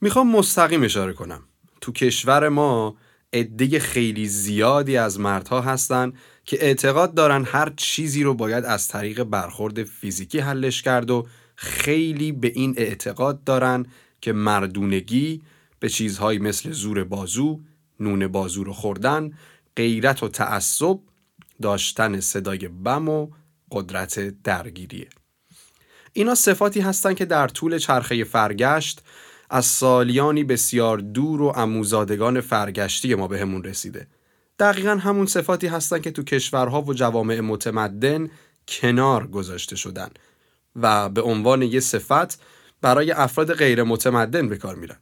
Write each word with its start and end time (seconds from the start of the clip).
می‌خوام 0.00 0.30
مستقیم 0.36 0.82
اشاره 0.82 1.12
کنم 1.12 1.42
تو 1.80 1.92
کشور 1.92 2.48
ما 2.48 2.96
عده 3.32 3.78
خیلی 3.78 4.26
زیادی 4.26 4.96
از 4.96 5.20
مردها 5.20 5.60
هستن 5.60 6.12
که 6.44 6.64
اعتقاد 6.64 7.14
دارن 7.14 7.44
هر 7.44 7.72
چیزی 7.76 8.22
رو 8.22 8.34
باید 8.34 8.64
از 8.64 8.88
طریق 8.88 9.22
برخورد 9.22 9.84
فیزیکی 9.84 10.38
حلش 10.38 10.82
کرد 10.82 11.10
و 11.10 11.26
خیلی 11.56 12.32
به 12.32 12.52
این 12.54 12.74
اعتقاد 12.76 13.44
دارن 13.44 13.86
که 14.20 14.32
مردونگی 14.32 15.42
به 15.80 15.88
چیزهایی 15.88 16.38
مثل 16.38 16.70
زور 16.70 17.04
بازو، 17.04 17.60
نون 18.00 18.28
بازو 18.28 18.64
رو 18.64 18.72
خوردن، 18.72 19.30
غیرت 19.76 20.22
و 20.22 20.28
تعصب، 20.28 20.98
داشتن 21.62 22.20
صدای 22.20 22.68
بم 22.68 23.08
و 23.08 23.28
قدرت 23.70 24.42
درگیریه. 24.42 25.08
اینا 26.12 26.34
صفاتی 26.34 26.80
هستند 26.80 27.16
که 27.16 27.24
در 27.24 27.48
طول 27.48 27.78
چرخه 27.78 28.24
فرگشت 28.24 29.02
از 29.50 29.66
سالیانی 29.66 30.44
بسیار 30.44 30.98
دور 30.98 31.42
و 31.42 31.52
اموزادگان 31.56 32.40
فرگشتی 32.40 33.14
ما 33.14 33.28
بهمون 33.28 33.64
رسیده. 33.64 34.06
دقیقا 34.58 34.90
همون 34.90 35.26
صفاتی 35.26 35.66
هستند 35.66 36.02
که 36.02 36.10
تو 36.10 36.22
کشورها 36.22 36.82
و 36.82 36.94
جوامع 36.94 37.40
متمدن 37.40 38.30
کنار 38.68 39.26
گذاشته 39.26 39.76
شدن 39.76 40.10
و 40.76 41.08
به 41.08 41.22
عنوان 41.22 41.62
یه 41.62 41.80
صفت 41.80 42.40
برای 42.82 43.12
افراد 43.12 43.54
غیر 43.54 43.82
متمدن 43.82 44.48
به 44.48 44.56
کار 44.56 44.74
میرن. 44.74 44.96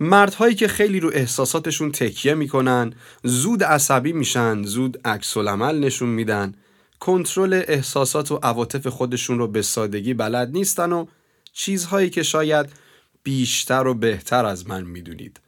مردهایی 0.00 0.54
که 0.54 0.68
خیلی 0.68 1.00
رو 1.00 1.10
احساساتشون 1.14 1.92
تکیه 1.92 2.34
می‌کنن، 2.34 2.94
زود 3.22 3.64
عصبی 3.64 4.12
میشن، 4.12 4.62
زود 4.62 5.00
عکس 5.04 5.36
عمل 5.36 5.78
نشون 5.78 6.08
میدن، 6.08 6.54
کنترل 7.00 7.62
احساسات 7.66 8.32
و 8.32 8.40
عواطف 8.42 8.86
خودشون 8.86 9.38
رو 9.38 9.48
به 9.48 9.62
سادگی 9.62 10.14
بلد 10.14 10.50
نیستن 10.52 10.92
و 10.92 11.06
چیزهایی 11.52 12.10
که 12.10 12.22
شاید 12.22 12.81
بیشتر 13.22 13.86
و 13.86 13.94
بهتر 13.94 14.44
از 14.44 14.68
من 14.68 14.84
می‌دونید 14.84 15.40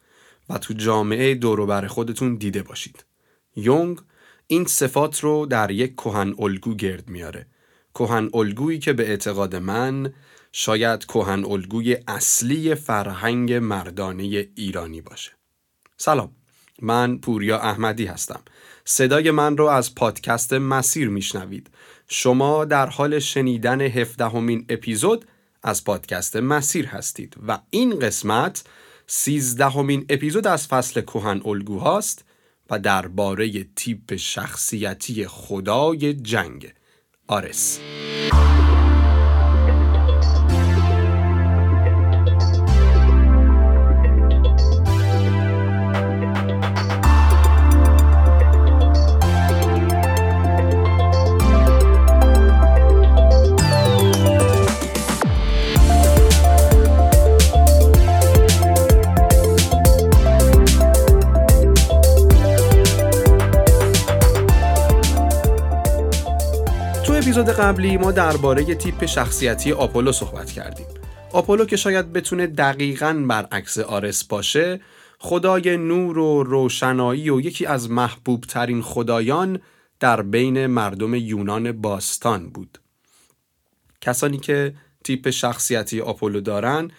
و 0.50 0.58
تو 0.58 0.74
جامعه 0.74 1.34
دوروبر 1.34 1.86
خودتون 1.86 2.34
دیده 2.34 2.62
باشید. 2.62 3.04
یونگ 3.56 3.98
این 4.46 4.64
صفات 4.64 5.20
رو 5.20 5.46
در 5.46 5.70
یک 5.70 5.96
کهن 5.96 6.34
الگو 6.38 6.74
گرد 6.74 7.08
میاره. 7.08 7.46
کهن 7.94 8.30
الگویی 8.34 8.78
که 8.78 8.92
به 8.92 9.08
اعتقاد 9.08 9.56
من 9.56 10.12
شاید 10.52 11.04
کهن 11.04 11.44
الگوی 11.44 11.96
اصلی 12.08 12.74
فرهنگ 12.74 13.52
مردانه 13.52 14.48
ایرانی 14.54 15.00
باشه. 15.00 15.32
سلام. 15.96 16.32
من 16.82 17.18
پوریا 17.18 17.58
احمدی 17.58 18.06
هستم. 18.06 18.40
صدای 18.84 19.30
من 19.30 19.56
رو 19.56 19.66
از 19.66 19.94
پادکست 19.94 20.52
مسیر 20.52 21.08
میشنوید. 21.08 21.70
شما 22.08 22.64
در 22.64 22.86
حال 22.86 23.18
شنیدن 23.18 23.80
هفدهمین 23.80 24.66
اپیزود 24.68 25.24
از 25.64 25.84
پادکست 25.84 26.36
مسیر 26.36 26.86
هستید 26.86 27.36
و 27.48 27.58
این 27.70 27.98
قسمت 27.98 28.64
سیزدهمین 29.06 30.06
اپیزود 30.08 30.46
از 30.46 30.66
فصل 30.66 31.00
کهن 31.00 31.40
الگو 31.44 31.78
هاست 31.78 32.24
و 32.70 32.78
درباره 32.78 33.64
تیپ 33.76 34.16
شخصیتی 34.16 35.26
خدای 35.26 36.14
جنگ. 36.14 36.72
آرس. 37.26 37.80
اپیزود 67.24 67.48
قبلی 67.48 67.96
ما 67.96 68.12
درباره 68.12 68.74
تیپ 68.74 69.06
شخصیتی 69.06 69.72
آپولو 69.72 70.12
صحبت 70.12 70.50
کردیم. 70.50 70.86
آپولو 71.32 71.64
که 71.64 71.76
شاید 71.76 72.12
بتونه 72.12 72.46
دقیقا 72.46 73.24
برعکس 73.28 73.78
آرس 73.78 74.24
باشه 74.24 74.80
خدای 75.18 75.76
نور 75.76 76.18
و 76.18 76.42
روشنایی 76.42 77.30
و 77.30 77.40
یکی 77.40 77.66
از 77.66 77.90
محبوب 77.90 78.44
ترین 78.44 78.82
خدایان 78.82 79.60
در 80.00 80.22
بین 80.22 80.66
مردم 80.66 81.14
یونان 81.14 81.72
باستان 81.72 82.50
بود. 82.50 82.78
کسانی 84.00 84.38
که 84.38 84.74
تیپ 85.04 85.30
شخصیتی 85.30 86.00
آپولو 86.00 86.40
دارن 86.40 86.90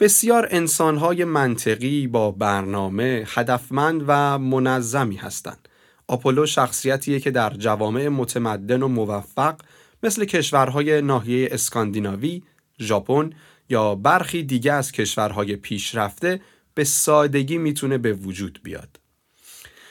بسیار 0.00 0.48
انسانهای 0.50 1.24
منطقی 1.24 2.06
با 2.06 2.30
برنامه، 2.30 3.24
هدفمند 3.26 4.04
و 4.06 4.38
منظمی 4.38 5.16
هستند. 5.16 5.68
آپولو 6.08 6.46
شخصیتیه 6.46 7.20
که 7.20 7.30
در 7.30 7.50
جوامع 7.50 8.08
متمدن 8.08 8.82
و 8.82 8.88
موفق 8.88 9.56
مثل 10.02 10.24
کشورهای 10.24 11.02
ناحیه 11.02 11.48
اسکاندیناوی، 11.52 12.42
ژاپن 12.80 13.30
یا 13.68 13.94
برخی 13.94 14.42
دیگه 14.42 14.72
از 14.72 14.92
کشورهای 14.92 15.56
پیشرفته 15.56 16.40
به 16.74 16.84
سادگی 16.84 17.58
می‌تونه 17.58 17.98
به 17.98 18.12
وجود 18.12 18.60
بیاد. 18.62 19.00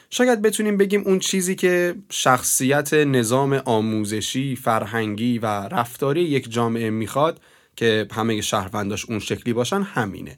شاید 0.10 0.42
بتونیم 0.42 0.78
بگیم 0.78 1.02
اون 1.06 1.20
چیزی 1.20 1.56
که 1.56 1.96
شخصیت 2.10 2.94
نظام 2.94 3.54
آموزشی، 3.54 4.56
فرهنگی 4.56 5.40
و 5.40 5.46
رفتاری 5.46 6.22
یک 6.22 6.52
جامعه 6.52 6.90
می‌خواد 6.90 7.42
که 7.76 8.08
همه 8.12 8.42
شهرونداش 8.42 9.06
اون 9.06 9.20
شکلی 9.20 9.54
باشن 9.54 9.82
همینه. 9.82 10.38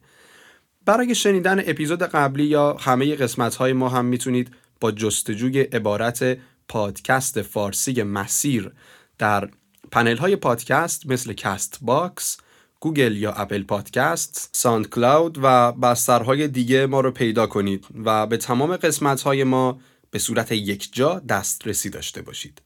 برای 0.86 1.16
شنیدن 1.16 1.60
اپیزود 1.60 2.04
قبلی 2.04 2.44
یا 2.44 2.74
همه 2.74 3.16
قسمت 3.16 3.56
های 3.56 3.74
ما 3.74 3.90
هم 3.90 4.06
می‌تونید 4.06 4.52
با 4.80 4.92
جستجوی 4.92 5.62
عبارت 5.62 6.38
پادکست 6.68 7.42
فارسی 7.42 8.04
مسیر 8.04 8.72
در 9.18 9.50
پنل 9.92 10.18
های 10.18 10.36
پادکست 10.36 11.06
مثل 11.06 11.34
Castbox، 11.34 12.38
گوگل 12.80 13.18
یا 13.18 13.32
Apple 13.32 13.64
Podcast، 13.64 14.50
SoundCloud 14.54 15.38
و 15.42 15.72
بسترهای 15.72 16.48
دیگه 16.48 16.86
ما 16.86 17.02
رو 17.02 17.12
پیدا 17.12 17.48
کنید 17.48 17.86
و 18.06 18.28
به 18.28 18.38
تمام 18.38 18.76
قسمت 18.76 19.22
های 19.22 19.44
ما 19.44 19.80
به 20.12 20.20
صورت 20.20 20.52
یک 20.52 20.90
جا 20.92 21.20
دسترسی 21.20 21.90
داشته 21.90 22.22
باشید. 22.22 22.62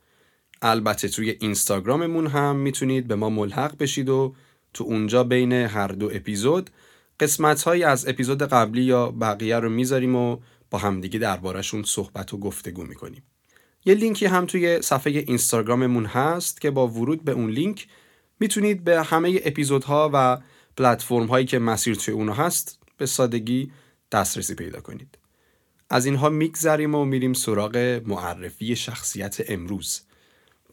البته 0.61 1.07
توی 1.07 1.37
اینستاگراممون 1.39 2.27
هم 2.27 2.55
می‌تونید 2.55 3.07
به 3.07 3.15
ما 3.15 3.29
ملحق 3.29 3.77
بشید 3.77 4.09
و 4.09 4.35
تو 4.73 4.83
اونجا 4.83 5.23
بین 5.23 5.51
هر 5.53 5.87
دو 5.87 6.09
اپیزود 6.13 6.69
قسمت 7.19 7.63
های 7.63 7.83
از 7.83 8.07
اپیزود 8.07 8.43
قبلی 8.43 8.83
یا 8.83 9.11
بقیه 9.11 9.59
رو 9.59 9.69
می‌ذاریم 9.69 10.15
و 10.15 10.37
با 10.71 10.77
همدیگه 10.77 11.19
دربارهشون 11.19 11.83
صحبت 11.83 12.33
و 12.33 12.37
گفتگو 12.37 12.83
می‌کنیم. 12.83 13.23
یه 13.85 13.93
لینکی 13.93 14.25
هم 14.25 14.45
توی 14.45 14.81
صفحه 14.81 15.13
اینستاگراممون 15.13 16.05
هست 16.05 16.61
که 16.61 16.71
با 16.71 16.87
ورود 16.87 17.23
به 17.23 17.31
اون 17.31 17.49
لینک 17.49 17.87
می‌تونید 18.39 18.83
به 18.83 19.03
همه 19.03 19.41
اپیزودها 19.45 20.09
و 20.13 20.37
پلتفرم 20.77 21.25
هایی 21.25 21.45
که 21.45 21.59
مسیر 21.59 21.95
توی 21.95 22.13
اونها 22.13 22.45
هست 22.45 22.79
به 22.97 23.05
سادگی 23.05 23.71
دسترسی 24.11 24.55
پیدا 24.55 24.81
کنید. 24.81 25.17
از 25.89 26.05
اینها 26.05 26.29
میگذریم 26.29 26.95
و 26.95 27.05
میریم 27.05 27.33
سراغ 27.33 28.01
معرفی 28.05 28.75
شخصیت 28.75 29.37
امروز 29.47 30.01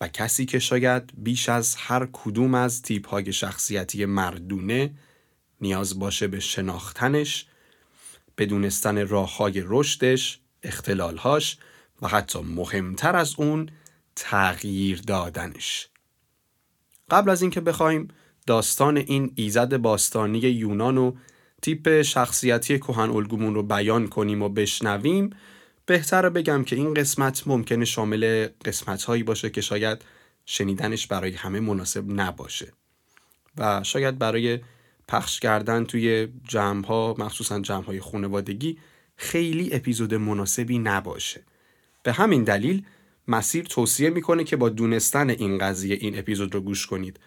و 0.01 0.09
کسی 0.09 0.45
که 0.45 0.59
شاید 0.59 1.13
بیش 1.17 1.49
از 1.49 1.77
هر 1.77 2.09
کدوم 2.13 2.55
از 2.55 2.83
تیپ 2.83 3.09
های 3.09 3.33
شخصیتی 3.33 4.05
مردونه 4.05 4.91
نیاز 5.61 5.99
باشه 5.99 6.29
به 6.29 6.41
شناختنش 6.41 7.47
به 8.39 8.47
دونستن 8.47 9.09
راه 9.09 9.37
های 9.37 9.63
رشدش، 9.67 10.41
اختلالهاش 10.63 11.59
و 12.03 12.09
حتی 12.09 12.39
مهمتر 12.41 13.17
از 13.17 13.35
اون 13.39 13.69
تغییر 14.17 15.01
دادنش. 15.07 15.89
قبل 17.11 17.31
از 17.31 17.43
اینکه 17.43 17.61
بخوایم 17.61 18.09
داستان 18.47 18.97
این 18.97 19.33
ایزد 19.35 19.77
باستانی 19.77 20.39
یونان 20.39 20.99
و 20.99 21.13
تیپ 21.63 22.03
شخصیتی 22.03 22.79
کهن 22.79 23.11
الگومون 23.11 23.55
رو 23.55 23.63
بیان 23.63 24.09
کنیم 24.09 24.43
و 24.43 24.49
بشنویم 24.49 25.31
بهتر 25.87 26.29
بگم 26.29 26.65
که 26.65 26.77
این 26.77 26.95
قسمت 26.95 27.43
ممکنه 27.47 27.85
شامل 27.85 28.49
قسمت 28.65 29.05
هایی 29.05 29.23
باشه 29.23 29.51
که 29.51 29.61
شاید 29.61 30.05
شنیدنش 30.47 31.07
برای 31.07 31.33
همه 31.33 31.61
مناسب 31.61 32.05
نباشه. 32.21 32.73
و 33.57 33.83
شاید 33.83 34.19
برای 34.19 34.61
پخش 35.09 35.41
کردن 35.41 35.85
توی 35.85 36.29
جمع 36.49 36.87
ها 36.87 37.15
مخصوصا 37.19 37.61
جمع 37.61 37.85
های 37.85 38.01
خانوادگی 38.01 38.79
خیلی 39.17 39.75
اپیزود 39.75 40.15
مناسبی 40.15 40.79
نباشه. 40.79 41.45
به 42.03 42.13
همین 42.13 42.45
دلیل 42.45 42.85
مسیر 43.29 43.65
توصیه 43.65 44.11
می‌کنه 44.11 44.45
که 44.45 44.57
با 44.57 44.69
دونستن 44.69 45.31
این 45.31 45.59
قضیه 45.59 45.97
این 46.01 46.19
اپیزود 46.19 46.55
رو 46.55 46.61
گوش 46.61 46.87
کنید. 46.87 47.21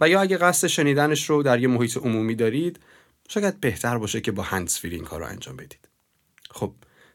و 0.00 0.08
یا 0.08 0.20
اگه 0.20 0.36
قصد 0.36 0.66
شنیدنش 0.66 1.30
رو 1.30 1.42
در 1.42 1.60
یه 1.60 1.68
محیط 1.68 1.96
عمومی 1.96 2.34
دارید 2.34 2.80
شاید 3.28 3.60
بهتر 3.60 3.98
باشه 3.98 4.20
که 4.20 4.32
با 4.32 4.42
هندسفری 4.42 4.96
این 4.96 5.04
کار 5.04 5.20
رو 5.20 5.26
انجام 5.26 5.56
بدید. 5.56 5.88
خب 6.50 6.72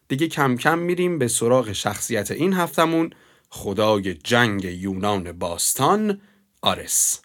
دیگه 0.07 0.27
کم 0.27 0.57
کم 0.57 0.80
میریم 0.80 1.18
به 1.18 1.27
سراغ 1.27 1.72
شخصیت 1.72 2.31
این 2.31 2.54
هفتمون 2.54 3.10
خدای 3.50 4.13
جنگ 4.13 4.63
یونان 4.63 5.31
باستان 5.31 6.22
آرس. 6.62 7.22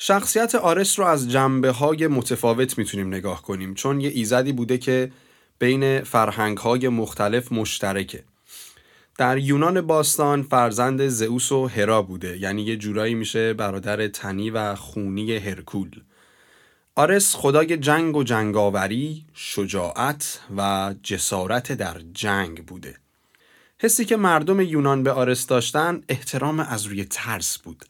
شخصیت 0.00 0.54
آرس 0.54 0.98
رو 0.98 1.04
از 1.04 1.30
جنبه 1.30 1.70
های 1.70 2.06
متفاوت 2.06 2.78
می‌تونیم 2.78 3.08
نگاه 3.08 3.42
کنیم 3.42 3.74
چون 3.74 4.00
یه 4.00 4.10
ایزدی 4.10 4.52
بوده 4.52 4.78
که 4.78 5.12
بین 5.58 6.00
فرهنگ 6.00 6.58
های 6.58 6.88
مختلف 6.88 7.52
مشترکه. 7.52 8.24
در 9.18 9.38
یونان 9.38 9.80
باستان 9.80 10.42
فرزند 10.42 11.08
زئوس 11.08 11.52
و 11.52 11.66
هرا 11.66 12.02
بوده 12.02 12.38
یعنی 12.38 12.62
یه 12.62 12.76
جورایی 12.76 13.14
میشه 13.14 13.54
برادر 13.54 14.08
تنی 14.08 14.50
و 14.50 14.74
خونی 14.74 15.36
هرکول. 15.36 15.90
آرس 16.94 17.34
خدای 17.34 17.76
جنگ 17.76 18.16
و 18.16 18.22
جنگاوری، 18.22 19.24
شجاعت 19.34 20.40
و 20.56 20.94
جسارت 21.02 21.72
در 21.72 22.00
جنگ 22.12 22.66
بوده. 22.66 22.96
حسی 23.78 24.04
که 24.04 24.16
مردم 24.16 24.60
یونان 24.60 25.02
به 25.02 25.12
آرس 25.12 25.46
داشتن 25.46 26.02
احترام 26.08 26.60
از 26.60 26.86
روی 26.86 27.04
ترس 27.04 27.58
بود. 27.58 27.84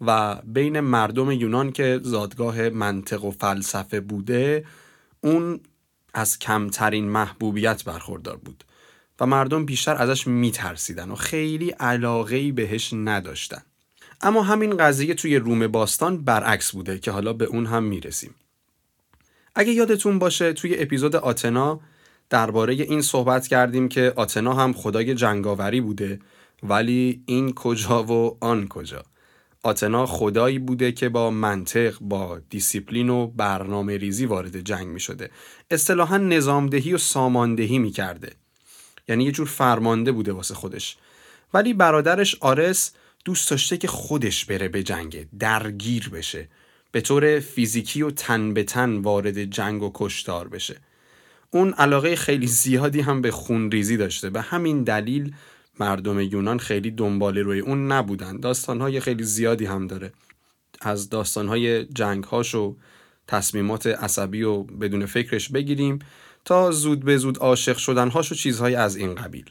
و 0.00 0.34
بین 0.34 0.80
مردم 0.80 1.30
یونان 1.30 1.72
که 1.72 2.00
زادگاه 2.02 2.68
منطق 2.68 3.24
و 3.24 3.30
فلسفه 3.30 4.00
بوده 4.00 4.64
اون 5.20 5.60
از 6.14 6.38
کمترین 6.38 7.08
محبوبیت 7.08 7.84
برخوردار 7.84 8.36
بود 8.36 8.64
و 9.20 9.26
مردم 9.26 9.66
بیشتر 9.66 9.94
ازش 9.94 10.26
میترسیدن 10.26 11.10
و 11.10 11.14
خیلی 11.14 11.70
علاقه 11.70 12.52
بهش 12.52 12.92
نداشتن. 12.92 13.62
اما 14.20 14.42
همین 14.42 14.76
قضیه 14.76 15.14
توی 15.14 15.36
روم 15.36 15.66
باستان 15.66 16.24
برعکس 16.24 16.72
بوده 16.72 16.98
که 16.98 17.10
حالا 17.10 17.32
به 17.32 17.44
اون 17.44 17.66
هم 17.66 17.82
می‌رسیم. 17.82 18.34
اگه 19.54 19.72
یادتون 19.72 20.18
باشه 20.18 20.52
توی 20.52 20.82
اپیزود 20.82 21.16
آتنا 21.16 21.80
درباره 22.30 22.74
این 22.74 23.02
صحبت 23.02 23.46
کردیم 23.46 23.88
که 23.88 24.12
آتنا 24.16 24.54
هم 24.54 24.72
خدای 24.72 25.14
جنگاوری 25.14 25.80
بوده 25.80 26.20
ولی 26.62 27.22
این 27.26 27.54
کجا 27.54 28.04
و 28.04 28.36
آن 28.40 28.68
کجا. 28.68 29.04
آتنا 29.62 30.06
خدایی 30.06 30.58
بوده 30.58 30.92
که 30.92 31.08
با 31.08 31.30
منطق 31.30 31.98
با 32.00 32.40
دیسیپلین 32.50 33.08
و 33.08 33.26
برنامه 33.26 33.96
ریزی 33.96 34.26
وارد 34.26 34.60
جنگ 34.60 34.86
می 34.86 35.00
شده 35.00 35.30
اصطلاحا 35.70 36.16
نظامدهی 36.16 36.94
و 36.94 36.98
ساماندهی 36.98 37.78
می 37.78 37.90
کرده 37.90 38.32
یعنی 39.08 39.24
یه 39.24 39.32
جور 39.32 39.46
فرمانده 39.46 40.12
بوده 40.12 40.32
واسه 40.32 40.54
خودش. 40.54 40.96
ولی 41.54 41.74
برادرش 41.74 42.36
آرس 42.40 42.92
دوست 43.24 43.50
داشته 43.50 43.76
که 43.76 43.88
خودش 43.88 44.44
بره 44.44 44.68
به 44.68 44.82
جنگ 44.82 45.26
درگیر 45.38 46.08
بشه. 46.08 46.48
به 46.92 47.00
طور 47.00 47.40
فیزیکی 47.40 48.02
و 48.02 48.10
تن 48.10 48.54
به 48.54 48.62
تن 48.62 48.96
وارد 48.96 49.44
جنگ 49.44 49.82
و 49.82 49.90
کشتار 49.94 50.48
بشه. 50.48 50.76
اون 51.50 51.72
علاقه 51.72 52.16
خیلی 52.16 52.46
زیادی 52.46 53.00
هم 53.00 53.22
به 53.22 53.30
خونریزی 53.30 53.96
داشته. 53.96 54.30
به 54.30 54.40
همین 54.40 54.82
دلیل 54.82 55.34
مردم 55.80 56.20
یونان 56.20 56.58
خیلی 56.58 56.90
دنبال 56.90 57.38
روی 57.38 57.60
اون 57.60 57.92
نبودن. 57.92 58.40
داستانهای 58.40 59.00
خیلی 59.00 59.24
زیادی 59.24 59.64
هم 59.64 59.86
داره. 59.86 60.12
از 60.80 61.10
داستانهای 61.10 61.84
جنگهاش 61.84 62.54
و 62.54 62.76
تصمیمات 63.26 63.86
عصبی 63.86 64.42
و 64.42 64.62
بدون 64.62 65.06
فکرش 65.06 65.48
بگیریم 65.48 65.98
تا 66.44 66.70
زود 66.70 67.04
به 67.04 67.16
زود 67.16 67.38
عاشق 67.38 67.76
شدنهاش 67.76 68.32
و 68.32 68.34
چیزهای 68.34 68.74
از 68.74 68.96
این 68.96 69.14
قبیل. 69.14 69.50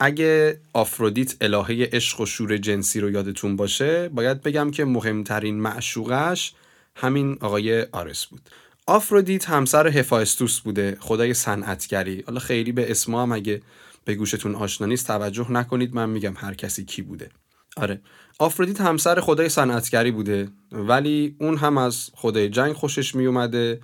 اگه 0.00 0.60
آفرودیت 0.72 1.36
الهه 1.40 1.88
عشق 1.92 2.20
و 2.20 2.26
شور 2.26 2.56
جنسی 2.56 3.00
رو 3.00 3.10
یادتون 3.10 3.56
باشه 3.56 4.08
باید 4.08 4.42
بگم 4.42 4.70
که 4.70 4.84
مهمترین 4.84 5.60
معشوقش 5.60 6.52
همین 6.96 7.38
آقای 7.40 7.82
آرس 7.82 8.26
بود. 8.26 8.40
آفرودیت 8.86 9.48
همسر 9.48 9.88
هفایستوس 9.88 10.60
بوده 10.60 10.96
خدای 11.00 11.34
صنعتگری. 11.34 12.24
حالا 12.26 12.40
خیلی 12.40 12.72
به 12.72 12.90
اسما 12.90 13.22
هم 13.22 13.32
اگه 13.32 13.62
به 14.04 14.14
گوشتون 14.14 14.54
آشنا 14.54 14.86
نیست 14.86 15.06
توجه 15.06 15.52
نکنید. 15.52 15.94
من 15.94 16.10
میگم 16.10 16.34
هر 16.36 16.54
کسی 16.54 16.84
کی 16.84 17.02
بوده. 17.02 17.30
آره. 17.76 18.00
آفرودیت 18.38 18.80
همسر 18.80 19.20
خدای 19.20 19.48
صنعتگری 19.48 20.10
بوده 20.10 20.48
ولی 20.72 21.36
اون 21.40 21.56
هم 21.56 21.78
از 21.78 22.10
خدای 22.14 22.48
جنگ 22.48 22.72
خوشش 22.72 23.14
میومده 23.14 23.80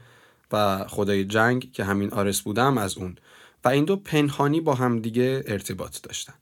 و 0.53 0.85
خدای 0.89 1.25
جنگ 1.25 1.73
که 1.73 1.85
همین 1.85 2.13
آرس 2.13 2.41
بودم 2.41 2.79
از 2.79 2.99
اون. 2.99 3.17
و 3.65 3.69
این 3.69 3.85
دو 3.85 3.97
پنهانی 3.97 4.61
با 4.61 4.75
هم 4.75 4.99
دیگه 4.99 5.45
ارتباط 5.47 6.03
داشتن. 6.03 6.35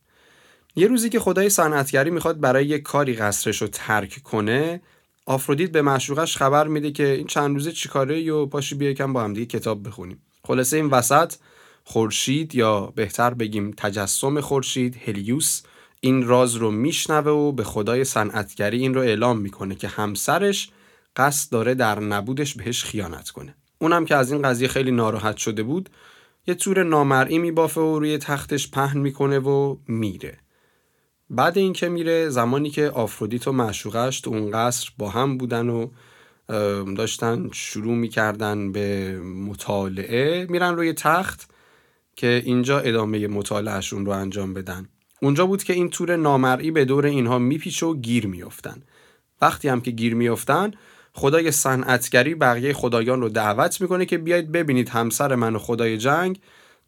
یه 0.77 0.87
روزی 0.87 1.09
که 1.09 1.21
خدای 1.21 1.51
صنعتگری 1.51 2.11
می‌خواد 2.11 2.41
برای 2.41 2.67
یه 2.67 2.79
کاری 2.79 3.15
قصرش 3.15 3.63
رو 3.63 3.69
ترک 3.69 4.23
کنه 4.23 4.81
آفرودیت 5.27 5.73
به 5.73 5.83
معشوقش 5.83 6.37
خبر 6.37 6.69
میده 6.69 6.91
که 6.91 7.09
این 7.09 7.27
چند 7.27 7.55
روزه 7.55 7.73
چیکاره 7.73 8.33
و 8.33 8.47
پاشی 8.47 8.75
بیا 8.75 8.93
کم 8.93 9.13
با 9.13 9.25
هم 9.25 9.33
دیگه 9.33 9.47
کتاب 9.47 9.89
بخونیم. 9.89 10.23
خلاصه 10.45 10.77
این 10.77 10.87
وسط 10.87 11.35
خورشید 11.85 12.55
یا 12.55 12.93
بهتر 12.97 13.35
بگیم 13.35 13.71
تجسم 13.77 14.41
خورشید 14.41 14.97
هلیوس 15.05 15.63
این 16.01 16.27
راز 16.27 16.55
رو 16.55 16.71
میشنوه 16.71 17.31
و 17.31 17.53
به 17.53 17.65
خدای 17.65 18.05
صنعتگری 18.05 18.79
این 18.79 18.95
رو 18.95 19.01
اعلام 19.01 19.39
می‌کنه 19.39 19.75
که 19.75 19.89
همسرش 19.89 20.71
قصد 21.17 21.53
داره 21.53 21.75
در 21.75 22.01
نبودش 22.01 22.55
بهش 22.55 22.85
خیانت 22.85 23.31
کنه. 23.31 23.55
اونم 23.79 24.05
که 24.05 24.17
از 24.17 24.33
این 24.33 24.43
قضیه 24.43 24.69
خیلی 24.69 24.91
ناراحت 24.91 25.37
شده 25.37 25.63
بود 25.63 25.91
یه 26.47 26.55
طور 26.55 26.83
نامرئی 26.83 27.39
میبافه 27.39 27.81
و 27.81 27.99
روی 27.99 28.19
تختش 28.19 28.71
پهن 28.71 28.99
می‌کنه 28.99 29.39
و 29.39 29.77
میره. 29.89 30.39
بعد 31.31 31.59
اینکه 31.59 31.89
میره 31.89 32.29
زمانی 32.29 32.71
که 32.71 32.91
آفرودیت 32.91 33.49
و 33.49 33.53
معشوقش 33.53 34.21
تو 34.21 34.31
اون 34.31 34.51
قصر 34.51 34.91
با 34.99 35.09
هم 35.11 35.39
بودن 35.39 35.69
و 35.69 35.89
داشتن 36.97 37.51
شروع 37.53 37.95
می‌کردن 37.95 38.73
به 38.73 39.19
مطالعه 39.21 40.47
میرن 40.51 40.75
روی 40.75 40.93
تخت 40.93 41.54
که 42.17 42.43
اینجا 42.45 42.79
ادامه 42.79 43.29
مطالعهشون 43.29 44.07
رو 44.07 44.13
انجام 44.13 44.55
بدن. 44.55 44.89
اونجا 45.23 45.47
بود 45.47 45.63
که 45.63 45.73
این 45.73 45.91
تور 45.91 46.17
نامرئی 46.17 46.71
به 46.71 46.85
دور 46.85 47.07
اینها 47.07 47.39
میپیچه 47.39 47.87
و 47.87 47.95
گیر 47.95 48.27
میافتن. 48.27 48.83
وقتی 49.41 49.69
هم 49.69 49.81
که 49.81 49.91
گیر 49.91 50.15
میافتن 50.15 50.71
خدای 51.13 51.51
صنعتگری 51.51 52.35
بقیه 52.35 52.73
خدایان 52.73 53.21
رو 53.21 53.29
دعوت 53.29 53.81
می‌کنه 53.81 54.07
که 54.07 54.19
بیاید 54.19 54.53
ببینید 54.53 54.89
همسر 54.89 55.35
من 55.35 55.57
و 55.57 55.59
خدای 55.59 55.99
جنگ 55.99 56.41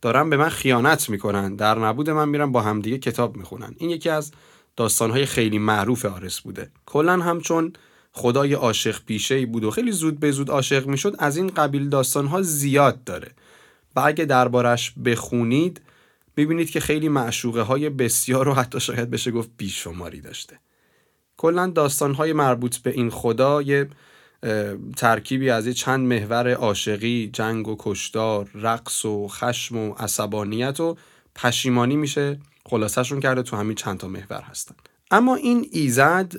دارن 0.02 0.30
به 0.30 0.36
من 0.36 0.48
خیانت 0.48 1.10
می‌کنن. 1.10 1.56
در 1.56 1.78
نبود 1.78 2.10
من 2.10 2.28
میرن 2.28 2.52
با 2.52 2.62
همدیگه 2.62 2.98
کتاب 2.98 3.36
می‌خونن. 3.36 3.74
این 3.78 3.90
یکی 3.90 4.08
از 4.08 4.32
داستانهای 4.76 5.26
خیلی 5.26 5.58
معروف 5.58 6.04
آرس 6.04 6.40
بوده. 6.40 6.70
کلا 6.86 7.12
همچون 7.12 7.72
خدای 8.12 8.52
عاشق 8.54 9.04
پیشه 9.06 9.46
بود 9.46 9.64
و 9.64 9.70
خیلی 9.70 9.92
زود 9.92 10.20
به 10.20 10.30
زود 10.30 10.50
عاشق 10.50 10.86
می‌شد 10.86 11.16
از 11.18 11.36
این 11.36 11.46
قبیل 11.46 11.88
داستانها 11.88 12.42
زیاد 12.42 13.04
داره. 13.04 13.28
و 13.96 14.00
اگه 14.04 14.24
دربارش 14.24 14.92
بخونید 15.04 15.80
می‌بینید 16.36 16.70
که 16.70 16.80
خیلی 16.80 17.08
معشوقه 17.08 17.62
های 17.62 17.90
بسیار 17.90 18.48
و 18.48 18.54
حتی 18.54 18.80
شاید 18.80 19.10
بشه 19.10 19.30
گفت 19.30 19.50
بیشماری 19.56 20.20
داشته. 20.20 20.58
کلا 21.36 21.66
داستانهای 21.66 22.32
مربوط 22.32 22.76
به 22.76 22.90
این 22.90 23.10
خدا 23.10 23.62
یه 23.62 23.88
ترکیبی 24.96 25.50
از 25.50 25.68
چند 25.68 26.06
محور 26.06 26.52
عاشقی، 26.52 27.30
جنگ 27.32 27.68
و 27.68 27.76
کشتار، 27.78 28.50
رقص 28.54 29.04
و 29.04 29.28
خشم 29.28 29.76
و 29.76 29.94
عصبانیت 29.94 30.80
و 30.80 30.96
پشیمانی 31.34 31.96
میشه 31.96 32.38
خلاصشون 32.66 33.20
کرده 33.20 33.42
تو 33.42 33.56
همین 33.56 33.74
چند 33.74 33.98
تا 33.98 34.08
محور 34.08 34.40
هستن. 34.40 34.74
اما 35.10 35.34
این 35.34 35.68
ایزد 35.72 36.34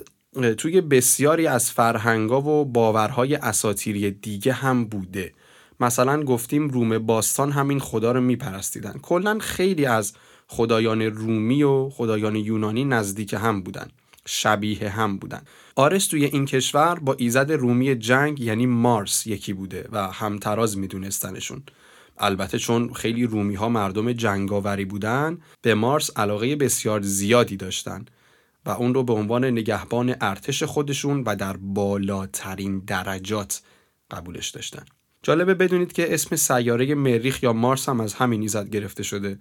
توی 0.58 0.80
بسیاری 0.80 1.46
از 1.46 1.70
فرهنگا 1.70 2.42
و 2.42 2.64
باورهای 2.64 3.34
اساتیری 3.34 4.10
دیگه 4.10 4.52
هم 4.52 4.84
بوده. 4.84 5.32
مثلا 5.80 6.22
گفتیم 6.22 6.68
روم 6.68 6.98
باستان 6.98 7.52
همین 7.52 7.80
خدا 7.80 8.12
رو 8.12 8.20
میپرستیدن. 8.20 8.98
کلا 9.02 9.38
خیلی 9.38 9.86
از 9.86 10.12
خدایان 10.46 11.02
رومی 11.02 11.62
و 11.62 11.90
خدایان 11.90 12.36
یونانی 12.36 12.84
نزدیک 12.84 13.34
هم 13.34 13.62
بودن. 13.62 13.88
شبیه 14.26 14.88
هم 14.88 15.16
بودن. 15.16 15.42
آرس 15.76 16.06
توی 16.06 16.24
این 16.24 16.46
کشور 16.46 16.94
با 16.94 17.14
ایزد 17.18 17.52
رومی 17.52 17.94
جنگ 17.94 18.40
یعنی 18.40 18.66
مارس 18.66 19.26
یکی 19.26 19.52
بوده 19.52 19.88
و 19.92 20.10
همتراز 20.10 20.78
میدونستنشون. 20.78 21.62
البته 22.18 22.58
چون 22.58 22.92
خیلی 22.92 23.26
رومی 23.26 23.54
ها 23.54 23.68
مردم 23.68 24.12
جنگاوری 24.12 24.84
بودن 24.84 25.38
به 25.62 25.74
مارس 25.74 26.10
علاقه 26.16 26.56
بسیار 26.56 27.00
زیادی 27.00 27.56
داشتن 27.56 28.04
و 28.66 28.70
اون 28.70 28.94
رو 28.94 29.02
به 29.02 29.12
عنوان 29.12 29.44
نگهبان 29.44 30.14
ارتش 30.20 30.62
خودشون 30.62 31.22
و 31.26 31.36
در 31.36 31.56
بالاترین 31.56 32.78
درجات 32.78 33.62
قبولش 34.10 34.48
داشتن. 34.48 34.84
جالبه 35.22 35.54
بدونید 35.54 35.92
که 35.92 36.14
اسم 36.14 36.36
سیاره 36.36 36.94
مریخ 36.94 37.42
یا 37.42 37.52
مارس 37.52 37.88
هم 37.88 38.00
از 38.00 38.14
همین 38.14 38.42
ایزد 38.42 38.70
گرفته 38.70 39.02
شده 39.02 39.38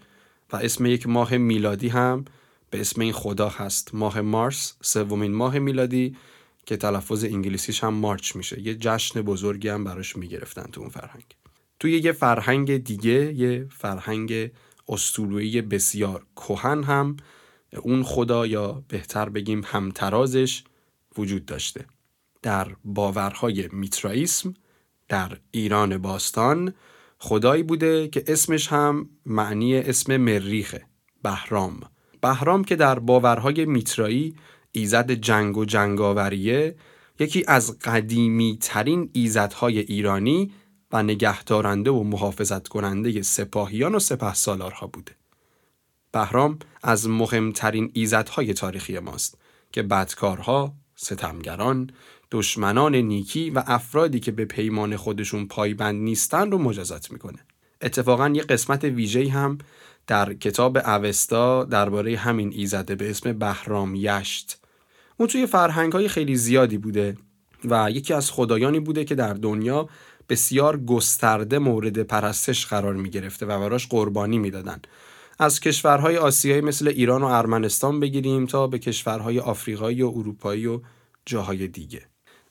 و 0.53 0.55
اسم 0.55 0.85
یک 0.85 1.07
ماه 1.07 1.37
میلادی 1.37 1.87
هم 1.87 2.25
به 2.69 2.81
اسم 2.81 3.01
این 3.01 3.13
خدا 3.13 3.49
هست. 3.49 3.95
ماه 3.95 4.21
مارس 4.21 4.73
سومین 4.81 5.33
ماه 5.33 5.59
میلادی 5.59 6.15
که 6.65 6.77
تلفظ 6.77 7.23
انگلیسیش 7.23 7.83
هم 7.83 7.93
مارچ 7.93 8.35
میشه. 8.35 8.61
یه 8.61 8.75
جشن 8.75 9.21
بزرگی 9.21 9.69
هم 9.69 9.83
براش 9.83 10.15
می‌گرفتن 10.15 10.63
تو 10.71 10.81
اون 10.81 10.89
فرهنگ. 10.89 11.23
توی 11.79 11.97
یه 11.97 12.11
فرهنگ 12.11 12.77
دیگه 12.77 13.33
یه 13.33 13.67
فرهنگ 13.71 14.51
اسطوره‌ای 14.89 15.61
بسیار 15.61 16.25
کهن 16.35 16.83
هم 16.83 17.17
اون 17.81 18.03
خدا 18.03 18.47
یا 18.47 18.83
بهتر 18.87 19.29
بگیم 19.29 19.61
همترازش 19.65 20.63
وجود 21.17 21.45
داشته. 21.45 21.85
در 22.41 22.67
باورهای 22.85 23.69
میترائیسم 23.71 24.53
در 25.09 25.37
ایران 25.51 25.97
باستان 25.97 26.73
خدایی 27.19 27.63
بوده 27.63 28.07
که 28.07 28.23
اسمش 28.27 28.67
هم 28.67 29.09
معنی 29.25 29.75
اسم 29.77 30.17
مریخه 30.17 30.85
بهرام 31.23 31.79
بهرام 32.21 32.63
که 32.63 32.75
در 32.75 32.99
باورهای 32.99 33.65
میترایی 33.65 34.35
ایزد 34.71 35.11
جنگ 35.11 35.57
و 35.57 35.65
جنگاوریه 35.65 36.75
یکی 37.19 37.43
از 37.47 37.79
قدیمی 37.79 38.57
ترین 38.61 39.09
ایزدهای 39.13 39.79
ایرانی 39.79 40.53
و 40.91 41.03
نگهدارنده 41.03 41.91
و 41.91 42.03
محافظت 42.03 42.67
کننده 42.67 43.21
سپاهیان 43.21 43.95
و 43.95 43.99
سپه 43.99 44.33
سالارها 44.33 44.87
بوده. 44.87 45.11
بهرام 46.11 46.59
از 46.83 47.09
مهمترین 47.09 47.91
ایزدهای 47.93 48.53
تاریخی 48.53 48.99
ماست 48.99 49.37
که 49.71 49.83
بدکارها، 49.83 50.73
ستمگران، 50.95 51.89
دشمنان 52.31 52.95
نیکی 52.95 53.49
و 53.49 53.63
افرادی 53.67 54.19
که 54.19 54.31
به 54.31 54.45
پیمان 54.45 54.95
خودشون 54.95 55.47
پایبند 55.47 56.01
نیستن 56.01 56.51
رو 56.51 56.57
مجازات 56.57 57.11
می‌کنه. 57.11 57.39
اتفاقا 57.81 58.29
یه 58.29 58.43
قسمت 58.43 58.83
ویژه‌ای 58.83 59.27
هم 59.27 59.57
در 60.07 60.33
کتاب 60.33 60.77
اوستا 60.77 61.63
درباره 61.63 62.17
همین 62.17 62.53
ایزده 62.53 62.95
به 62.95 63.09
اسم 63.09 63.33
بهرام 63.33 63.95
یشت 63.95 64.57
اون 65.17 65.29
توی 65.29 65.45
فرهنگ 65.45 65.93
های 65.93 66.07
خیلی 66.07 66.35
زیادی 66.35 66.77
بوده 66.77 67.17
و 67.65 67.91
یکی 67.91 68.13
از 68.13 68.31
خدایانی 68.31 68.79
بوده 68.79 69.05
که 69.05 69.15
در 69.15 69.33
دنیا 69.33 69.89
بسیار 70.29 70.77
گسترده 70.77 71.59
مورد 71.59 72.03
پرستش 72.03 72.65
قرار 72.65 72.93
می 72.93 73.09
گرفته 73.09 73.45
و 73.45 73.59
براش 73.59 73.87
قربانی 73.87 74.37
می‌دادن. 74.37 74.81
از 75.39 75.59
کشورهای 75.59 76.17
آسیایی 76.17 76.61
مثل 76.61 76.87
ایران 76.87 77.23
و 77.23 77.25
ارمنستان 77.25 77.99
بگیریم 77.99 78.45
تا 78.45 78.67
به 78.67 78.79
کشورهای 78.79 79.39
آفریقایی 79.39 80.01
و 80.01 80.07
اروپایی 80.07 80.65
و 80.67 80.81
جاهای 81.25 81.67
دیگه. 81.67 82.01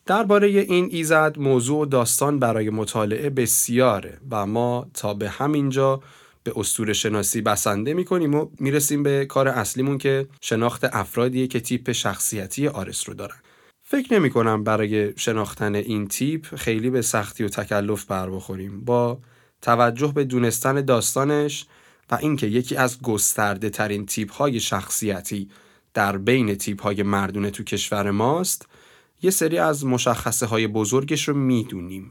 درباره 0.07 0.49
این 0.49 0.89
ایزد 0.91 1.39
موضوع 1.39 1.83
و 1.83 1.85
داستان 1.85 2.39
برای 2.39 2.71
مطالعه 2.71 3.31
بسیاره 3.31 4.19
و 4.31 4.47
ما 4.47 4.87
تا 4.95 5.15
به 5.15 5.29
همینجا 5.29 6.01
به 6.43 6.53
استور 6.57 6.93
شناسی 6.93 7.41
بسنده 7.41 7.95
می‌کنیم 7.95 8.35
و 8.35 8.49
می‌رسیم 8.61 9.03
به 9.03 9.27
کار 9.27 9.49
اصلیمون 9.49 9.99
که 9.99 10.27
شناخت 10.41 10.85
افرادیه 10.85 11.47
که 11.47 11.61
تیپ 11.61 11.93
شخصیتی 11.93 12.69
آرس 12.69 13.09
رو 13.09 13.15
دارن. 13.15 13.37
فکر 13.83 14.15
نمی 14.15 14.31
کنم 14.31 14.65
برای 14.65 15.13
شناختن 15.17 15.75
این 15.75 16.09
تیپ 16.09 16.55
خیلی 16.55 16.91
به 16.91 17.03
سختی 17.03 17.45
و 17.45 17.49
تکلف 17.49 18.05
بر 18.05 18.31
بخوریم 18.31 18.85
با 18.85 19.19
توجه 19.63 20.13
به 20.13 20.25
دونستن 20.25 20.81
داستانش 20.81 21.67
و 22.11 22.15
اینکه 22.15 22.47
یکی 22.47 22.77
از 22.77 23.03
گسترده 23.03 23.71
ترین 23.71 24.07
تیپ 24.07 24.33
های 24.33 24.61
شخصیتی 24.61 25.51
در 25.95 26.19
بین 26.19 26.55
تیپ 26.55 26.83
های 26.83 27.03
مردونه 27.03 27.51
تو 27.51 27.65
کشور 27.65 28.11
ماست 28.11 28.69
یه 29.23 29.31
سری 29.31 29.59
از 29.59 29.85
مشخصه 29.85 30.47
های 30.47 30.67
بزرگش 30.67 31.29
رو 31.29 31.35
می‌دونیم. 31.35 32.11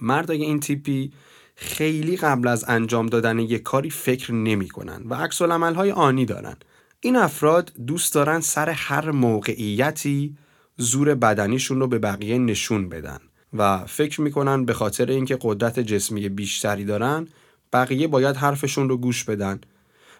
مردای 0.00 0.42
این 0.42 0.60
تیپی 0.60 1.12
خیلی 1.56 2.16
قبل 2.16 2.48
از 2.48 2.64
انجام 2.68 3.06
دادن 3.06 3.38
یک 3.38 3.62
کاری 3.62 3.90
فکر 3.90 4.32
نمی 4.32 4.68
کنن 4.68 5.02
و 5.08 5.14
عکس 5.14 5.42
های 5.42 5.90
آنی 5.90 6.24
دارن. 6.24 6.56
این 7.00 7.16
افراد 7.16 7.72
دوست 7.86 8.14
دارن 8.14 8.40
سر 8.40 8.70
هر 8.70 9.10
موقعیتی 9.10 10.36
زور 10.76 11.14
بدنیشون 11.14 11.80
رو 11.80 11.86
به 11.86 11.98
بقیه 11.98 12.38
نشون 12.38 12.88
بدن 12.88 13.18
و 13.52 13.86
فکر 13.86 14.20
می‌کنن 14.20 14.64
به 14.64 14.74
خاطر 14.74 15.10
اینکه 15.10 15.38
قدرت 15.40 15.80
جسمی 15.80 16.28
بیشتری 16.28 16.84
دارن 16.84 17.28
بقیه 17.72 18.06
باید 18.06 18.36
حرفشون 18.36 18.88
رو 18.88 18.96
گوش 18.96 19.24
بدن 19.24 19.60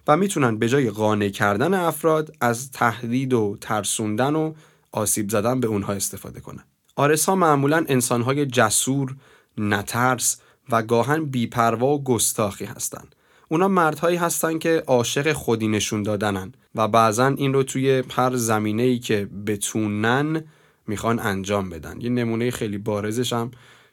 و 0.07 0.17
می‌تونن 0.17 0.59
به 0.59 0.69
جای 0.69 0.91
قانع 0.91 1.29
کردن 1.29 1.75
افراد 1.75 2.37
از 2.41 2.71
تهدید 2.71 3.33
و 3.33 3.57
ترسوندن 3.61 4.35
و 4.35 4.55
آسیب 4.95 5.31
زدن 5.31 5.61
به 5.61 5.67
اونها 5.67 5.93
استفاده 5.93 6.41
کنن. 6.41 6.65
آرس 6.97 7.25
ها 7.25 7.35
معمولا 7.35 7.85
انسانهای 7.89 8.47
جسور، 8.47 9.17
نترس 9.59 10.41
و 10.71 10.83
گاهن 10.83 11.25
بیپروا 11.25 11.87
و 11.87 12.05
گستاخی 12.05 12.65
هستند. 12.65 13.15
اونا 13.49 13.69
مردهایی 13.69 14.17
هستن 14.17 14.59
که 14.59 14.83
عاشق 14.87 15.33
خودی 15.33 15.69
نشون 15.69 16.03
دادنن 16.03 16.53
و 16.75 16.89
بعضا 16.89 17.27
این 17.27 17.53
رو 17.53 17.63
توی 17.63 18.03
هر 18.11 18.37
زمینه 18.37 18.83
ای 18.83 18.99
که 18.99 19.29
بتونن 19.47 20.45
می‌خوان 20.87 21.19
انجام 21.19 21.71
بدن 21.71 22.01
یه 22.01 22.11
نمونه 22.11 22.51
خیلی 22.51 22.79
بارزش 22.79 23.33
هم 23.33 23.51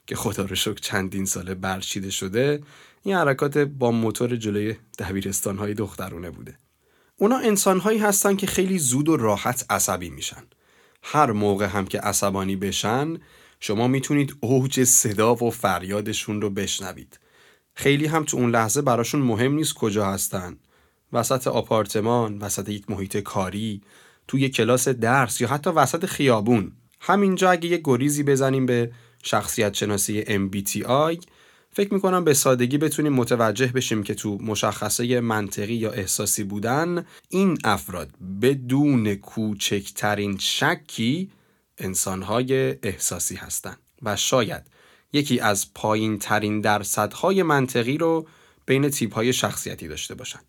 که 0.07 0.15
خدا 0.15 0.45
رو 0.45 0.55
شکر 0.55 0.73
چندین 0.73 1.25
ساله 1.25 1.55
برچیده 1.55 2.09
شده 2.09 2.61
این 3.03 3.15
حرکات 3.15 3.57
با 3.57 3.91
موتور 3.91 4.35
جلوی 4.35 4.75
دبیرستان 4.99 5.57
های 5.57 5.73
دخترونه 5.73 6.29
بوده 6.29 6.57
اونا 7.17 7.37
انسان 7.37 7.79
هایی 7.79 7.99
هستن 7.99 8.35
که 8.35 8.47
خیلی 8.47 8.79
زود 8.79 9.09
و 9.09 9.17
راحت 9.17 9.65
عصبی 9.69 10.09
میشن 10.09 10.43
هر 11.03 11.31
موقع 11.31 11.65
هم 11.65 11.85
که 11.85 11.99
عصبانی 11.99 12.55
بشن 12.55 13.17
شما 13.59 13.87
می‌تونید 13.87 14.35
اوج 14.39 14.83
صدا 14.83 15.35
و 15.35 15.51
فریادشون 15.51 16.41
رو 16.41 16.49
بشنوید. 16.49 17.19
خیلی 17.73 18.05
هم 18.05 18.23
تو 18.23 18.37
اون 18.37 18.51
لحظه 18.51 18.81
براشون 18.81 19.21
مهم 19.21 19.53
نیست 19.53 19.73
کجا 19.73 20.05
هستن. 20.05 20.57
وسط 21.13 21.47
آپارتمان، 21.47 22.37
وسط 22.37 22.69
یک 22.69 22.89
محیط 22.89 23.17
کاری، 23.17 23.81
توی 24.27 24.49
کلاس 24.49 24.87
درس 24.87 25.41
یا 25.41 25.47
حتی 25.47 25.69
وسط 25.69 26.05
خیابون. 26.05 26.71
همینجا 26.99 27.51
اگه 27.51 27.69
یه 27.69 27.81
گریزی 27.83 28.23
بزنیم 28.23 28.65
به 28.65 28.91
شخصیت 29.23 29.73
شناسی 29.73 30.23
MBTI 30.23 31.25
فکر 31.73 31.93
می‌کنم 31.93 32.23
به 32.23 32.33
سادگی 32.33 32.77
بتونیم 32.77 33.13
متوجه 33.13 33.67
بشیم 33.67 34.03
که 34.03 34.15
تو 34.15 34.37
مشخصه 34.41 35.19
منطقی 35.19 35.73
یا 35.73 35.91
احساسی 35.91 36.43
بودن 36.43 37.05
این 37.29 37.57
افراد 37.63 38.09
بدون 38.41 39.15
کوچکترین 39.15 40.37
شکی 40.37 41.31
انسانهای 41.77 42.75
احساسی 42.83 43.35
هستند 43.35 43.77
و 44.01 44.15
شاید 44.15 44.63
یکی 45.13 45.39
از 45.39 45.73
پایین 45.73 46.19
ترین 46.19 46.61
درصدهای 46.61 47.43
منطقی 47.43 47.97
رو 47.97 48.27
بین 48.65 48.89
تیپ 48.89 49.13
های 49.13 49.33
شخصیتی 49.33 49.87
داشته 49.87 50.15
باشن. 50.15 50.39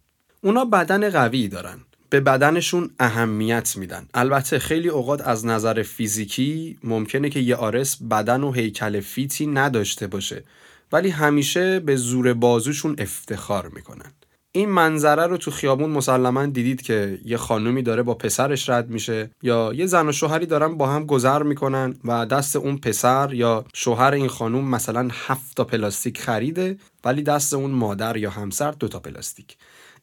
اونا 0.40 0.64
بدن 0.64 1.10
قوی 1.10 1.48
دارن. 1.48 1.80
به 2.10 2.20
بدنشون 2.20 2.90
اهمیت 2.98 3.76
میدن. 3.76 4.08
البته 4.14 4.58
خیلی 4.58 4.88
اوقات 4.88 5.20
از 5.20 5.46
نظر 5.46 5.82
فیزیکی 5.82 6.78
ممکنه 6.84 7.30
که 7.30 7.40
یه 7.40 7.56
آرس 7.56 8.02
بدن 8.02 8.42
و 8.42 8.52
هیکل 8.52 9.00
فیتی 9.00 9.46
نداشته 9.46 10.06
باشه 10.06 10.44
ولی 10.92 11.08
همیشه 11.08 11.80
به 11.80 11.96
زور 11.96 12.34
بازوشون 12.34 12.94
افتخار 12.98 13.68
می‌کنن. 13.68 14.12
این 14.54 14.68
منظره 14.68 15.26
رو 15.26 15.36
تو 15.36 15.50
خیابون 15.50 15.90
مسلما 15.90 16.46
دیدید 16.46 16.82
که 16.82 17.18
یه 17.24 17.36
خانومی 17.36 17.82
داره 17.82 18.02
با 18.02 18.14
پسرش 18.14 18.68
رد 18.68 18.90
میشه 18.90 19.30
یا 19.42 19.72
یه 19.74 19.86
زن 19.86 20.08
و 20.08 20.12
شوهری 20.12 20.46
دارن 20.46 20.76
با 20.76 20.86
هم 20.86 21.06
گذر 21.06 21.42
می‌کنن 21.42 21.94
و 22.04 22.26
دست 22.26 22.56
اون 22.56 22.78
پسر 22.78 23.34
یا 23.34 23.64
شوهر 23.74 24.12
این 24.12 24.28
خانوم 24.28 24.68
مثلا 24.68 25.08
هفت 25.12 25.56
تا 25.56 25.64
پلاستیک 25.64 26.20
خریده 26.20 26.76
ولی 27.04 27.22
دست 27.22 27.54
اون 27.54 27.70
مادر 27.70 28.16
یا 28.16 28.30
همسر 28.30 28.70
دو 28.70 28.88
تا 28.88 28.98
پلاستیک. 28.98 29.56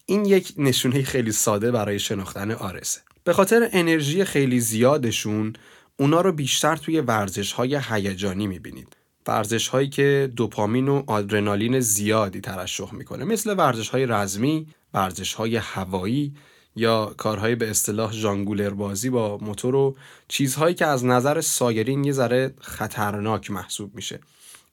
این 0.05 0.25
یک 0.25 0.53
نشونه 0.57 1.03
خیلی 1.03 1.31
ساده 1.31 1.71
برای 1.71 1.99
شناختن 1.99 2.51
آرسه. 2.51 3.01
به 3.23 3.33
خاطر 3.33 3.69
انرژی 3.71 4.23
خیلی 4.23 4.59
زیادشون 4.59 5.53
اونا 5.97 6.21
رو 6.21 6.31
بیشتر 6.31 6.75
توی 6.75 6.99
ورزش 6.99 7.51
های 7.51 7.79
هیجانی 7.89 8.47
می‌بینید. 8.47 8.98
ورزش 9.29 9.67
هایی 9.67 9.89
که 9.89 10.31
دوپامین 10.35 10.87
و 10.87 11.03
آدرنالین 11.07 11.79
زیادی 11.79 12.41
ترشح 12.41 12.93
می‌کنه. 12.93 13.25
مثل 13.25 13.57
ورزش 13.57 13.89
های 13.89 14.05
رزمی، 14.05 14.67
ورزش 14.93 15.33
های 15.33 15.55
هوایی 15.55 16.33
یا 16.75 17.13
کارهایی 17.17 17.55
به 17.55 17.69
اصطلاح 17.69 18.13
ژانگولر 18.13 18.69
بازی 18.69 19.09
با 19.09 19.37
موتور 19.37 19.75
و 19.75 19.95
چیزهایی 20.27 20.75
که 20.75 20.85
از 20.85 21.05
نظر 21.05 21.41
سایرین 21.41 22.03
یه 22.03 22.11
ذره 22.11 22.53
خطرناک 22.61 23.51
محسوب 23.51 23.95
میشه. 23.95 24.19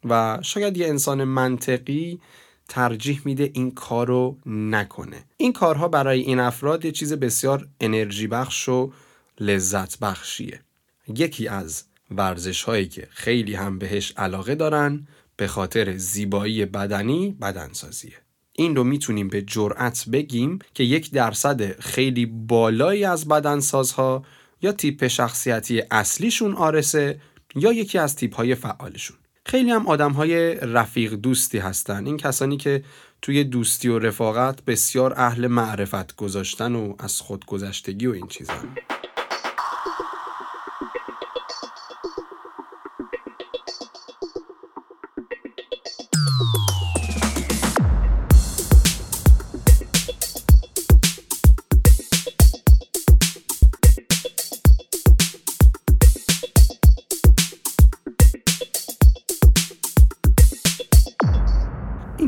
و 0.04 0.38
شاید 0.42 0.76
یه 0.76 0.88
انسان 0.88 1.24
منطقی 1.24 2.20
ترجیح 2.68 3.20
میده 3.24 3.50
این 3.54 3.70
کار 3.70 4.06
رو 4.06 4.36
نکنه. 4.46 5.24
این 5.36 5.52
کارها 5.52 5.88
برای 5.88 6.20
این 6.20 6.40
افراد 6.40 6.84
یه 6.84 6.92
چیز 6.92 7.12
بسیار 7.12 7.68
انرژی 7.80 8.26
بخش 8.26 8.68
و 8.68 8.92
لذت 9.40 9.98
بخشیه. 9.98 10.60
یکی 11.08 11.48
از 11.48 11.84
ورزش 12.10 12.62
هایی 12.62 12.86
که 12.88 13.08
خیلی 13.10 13.54
هم 13.54 13.78
بهش 13.78 14.12
علاقه 14.16 14.54
دارن 14.54 15.06
به 15.36 15.46
خاطر 15.46 15.96
زیبایی 15.96 16.66
بدنی 16.66 17.36
بدنسازیه. 17.40 18.16
این 18.52 18.76
رو 18.76 18.84
می‌تونیم 18.84 19.28
به 19.28 19.42
جرأت 19.42 20.04
بگیم 20.12 20.58
که 20.74 20.84
یک 20.84 21.10
درصد 21.10 21.80
خیلی 21.80 22.26
بالایی 22.26 23.04
از 23.04 23.28
بدنسازها 23.28 24.24
یا 24.62 24.72
تیپ 24.72 25.06
شخصیتی 25.06 25.82
اصلیشون 25.90 26.54
آرسه 26.54 27.20
یا 27.54 27.72
یکی 27.72 27.98
از 27.98 28.16
تیپ 28.16 28.34
های 28.34 28.54
فعالشون. 28.54 29.16
خیلی 29.46 29.70
هم 29.70 29.86
آدم 29.86 30.12
های 30.12 30.54
رفیق 30.54 31.14
دوستی 31.14 31.58
هستن. 31.58 32.06
این 32.06 32.16
کسانی 32.16 32.56
که 32.56 32.84
توی 33.22 33.44
دوستی 33.44 33.88
و 33.88 33.98
رفاقت 33.98 34.64
بسیار 34.64 35.14
اهل 35.16 35.46
معرفت 35.46 36.16
گذاشتن 36.16 36.74
و 36.74 36.94
از 36.98 37.20
خودگذشتگی 37.20 38.06
و 38.06 38.12
این 38.12 38.26
چیزان 38.26 38.76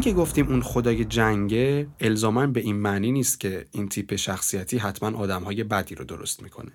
که 0.08 0.14
گفتیم 0.14 0.48
اون 0.48 0.62
خدای 0.62 1.04
جنگه 1.04 1.86
الزاما 2.00 2.46
به 2.46 2.60
این 2.60 2.76
معنی 2.76 3.12
نیست 3.12 3.40
که 3.40 3.66
این 3.72 3.88
تیپ 3.88 4.16
شخصیتی 4.16 4.78
حتما 4.78 5.18
آدمهای 5.18 5.64
بدی 5.64 5.94
رو 5.94 6.04
درست 6.04 6.42
می‌کنه. 6.42 6.72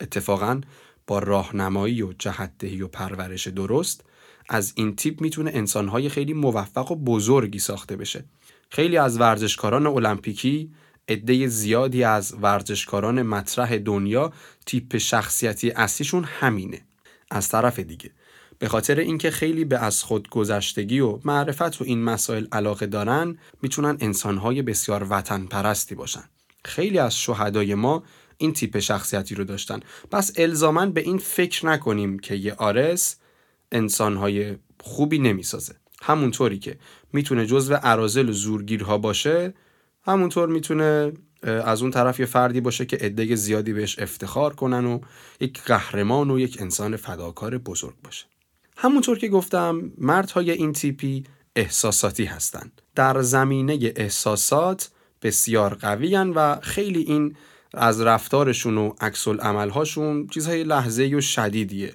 اتفاقا 0.00 0.60
با 1.06 1.18
راهنمایی 1.18 2.02
و 2.02 2.12
جهتدهی 2.12 2.82
و 2.82 2.88
پرورش 2.88 3.48
درست 3.48 4.04
از 4.48 4.72
این 4.76 4.96
تیپ 4.96 5.20
می‌تونه 5.20 5.50
انسانهای 5.54 6.08
خیلی 6.08 6.32
موفق 6.32 6.92
و 6.92 6.96
بزرگی 6.96 7.58
ساخته 7.58 7.96
بشه. 7.96 8.24
خیلی 8.70 8.96
از 8.96 9.20
ورزشکاران 9.20 9.86
المپیکی 9.86 10.70
عده 11.08 11.46
زیادی 11.46 12.04
از 12.04 12.36
ورزشکاران 12.40 13.22
مطرح 13.22 13.76
دنیا 13.76 14.32
تیپ 14.66 14.96
شخصیتی 14.96 15.70
اصلیشون 15.70 16.24
همینه. 16.24 16.80
از 17.30 17.48
طرف 17.48 17.78
دیگه 17.78 18.10
به 18.64 18.68
خاطر 18.68 18.98
اینکه 18.98 19.30
خیلی 19.30 19.64
به 19.64 19.78
از 19.78 20.02
خود 20.02 20.28
گذشتگی 20.28 21.00
و 21.00 21.18
معرفت 21.24 21.80
و 21.80 21.84
این 21.84 22.02
مسائل 22.02 22.46
علاقه 22.52 22.86
دارن 22.86 23.38
می‌تونن 23.62 23.96
انسانهای 24.00 24.62
بسیار 24.62 25.06
وطن 25.10 25.46
پرستی 25.46 25.94
باشن. 25.94 26.24
خیلی 26.64 26.98
از 26.98 27.16
شهدای 27.16 27.74
ما 27.74 28.02
این 28.36 28.52
تیپ 28.52 28.78
شخصیتی 28.78 29.34
رو 29.34 29.44
داشتن. 29.44 29.80
پس 30.10 30.32
الزامن 30.36 30.92
به 30.92 31.00
این 31.00 31.18
فکر 31.18 31.66
نکنیم 31.66 32.18
که 32.18 32.34
یه 32.34 32.54
آرس 32.54 33.16
انسانهای 33.72 34.56
خوبی 34.80 35.18
نمی‌سازه. 35.18 35.74
همونطوری 36.02 36.58
که 36.58 36.78
می‌تونه 37.12 37.46
جزو 37.46 37.74
عرازل 37.74 38.28
و 38.28 38.32
زورگیرها 38.32 38.98
باشه 38.98 39.54
همونطور 40.02 40.48
می‌تونه 40.48 41.12
از 41.42 41.82
اون 41.82 41.90
طرف 41.90 42.20
یه 42.20 42.26
فردی 42.26 42.60
باشه 42.60 42.86
که 42.86 42.96
عده 42.96 43.34
زیادی 43.34 43.72
بهش 43.72 43.98
افتخار 43.98 44.54
کنن 44.54 44.84
و 44.84 45.00
یک 45.40 45.62
قهرمان 45.62 46.30
و 46.30 46.38
یک 46.38 46.56
انسان 46.60 46.96
فداکار 46.96 47.58
بزرگ 47.58 47.94
باشه. 48.04 48.26
همونطور 48.76 49.18
که 49.18 49.28
گفتم 49.28 49.92
مردهای 49.98 50.50
این 50.50 50.72
تیپی 50.72 51.24
احساساتی 51.56 52.24
هستند. 52.24 52.82
در 52.94 53.22
زمینه 53.22 53.92
احساسات 53.96 54.90
بسیار 55.22 55.74
قوی 55.74 56.16
و 56.16 56.60
خیلی 56.60 57.02
این 57.02 57.36
از 57.74 58.00
رفتارشون 58.00 58.78
و 58.78 58.92
عکس 59.00 59.28
عملهاشون 59.28 60.26
چیزهای 60.26 60.64
لحظه 60.64 61.02
و 61.16 61.20
شدیدیه. 61.20 61.94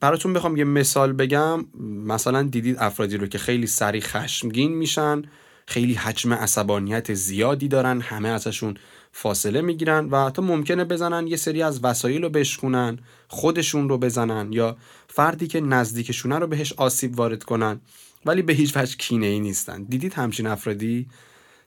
براتون 0.00 0.32
بخوام 0.32 0.56
یه 0.56 0.64
مثال 0.64 1.12
بگم. 1.12 1.64
مثلا 2.04 2.42
دیدید 2.42 2.76
افرادی 2.78 3.16
رو 3.16 3.26
که 3.26 3.38
خیلی 3.38 3.66
سریع 3.66 4.00
خشمگین 4.00 4.72
میشن. 4.72 5.22
خیلی 5.70 5.94
حجم 5.94 6.32
عصبانیت 6.32 7.14
زیادی 7.14 7.68
دارن 7.68 8.00
همه 8.00 8.28
ازشون 8.28 8.76
فاصله 9.12 9.60
می‌گیرن 9.60 10.08
و 10.10 10.26
حتی 10.26 10.42
ممکنه 10.42 10.84
بزنن 10.84 11.26
یه 11.26 11.36
سری 11.36 11.62
از 11.62 11.84
وسایل 11.84 12.22
رو 12.22 12.28
بشکونن 12.28 12.98
خودشون 13.28 13.88
رو 13.88 13.98
بزنن 13.98 14.52
یا 14.52 14.76
فردی 15.08 15.46
که 15.46 15.60
نزدیکشونه 15.60 16.38
رو 16.38 16.46
بهش 16.46 16.72
آسیب 16.72 17.18
وارد 17.18 17.44
کنن 17.44 17.80
ولی 18.26 18.42
به 18.42 18.52
هیچ 18.52 18.76
وجه 18.76 18.96
کینه 18.96 19.26
ای 19.26 19.40
نیستن. 19.40 19.82
دیدید 19.82 20.14
همچین 20.14 20.46
افرادی 20.46 21.06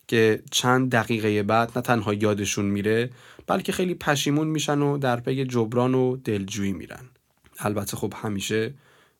که 0.08 0.44
چند 0.52 0.92
دقیقه 0.92 1.44
بعد 1.44 1.72
نه 1.76 1.82
تنها 1.82 2.14
یادشون 2.14 2.66
میره 2.66 3.10
بلکه 3.48 3.72
خیلی 3.72 3.94
پشیمون 3.96 4.48
میشن 4.48 4.82
و 4.82 4.98
در 4.98 5.20
پی 5.20 5.46
جبران 5.46 5.96
و 5.96 6.18
دلجویی 6.18 6.74
میرن. 6.74 7.10
البته 7.60 7.98
خب 7.98 8.14
همیشه 8.16 8.74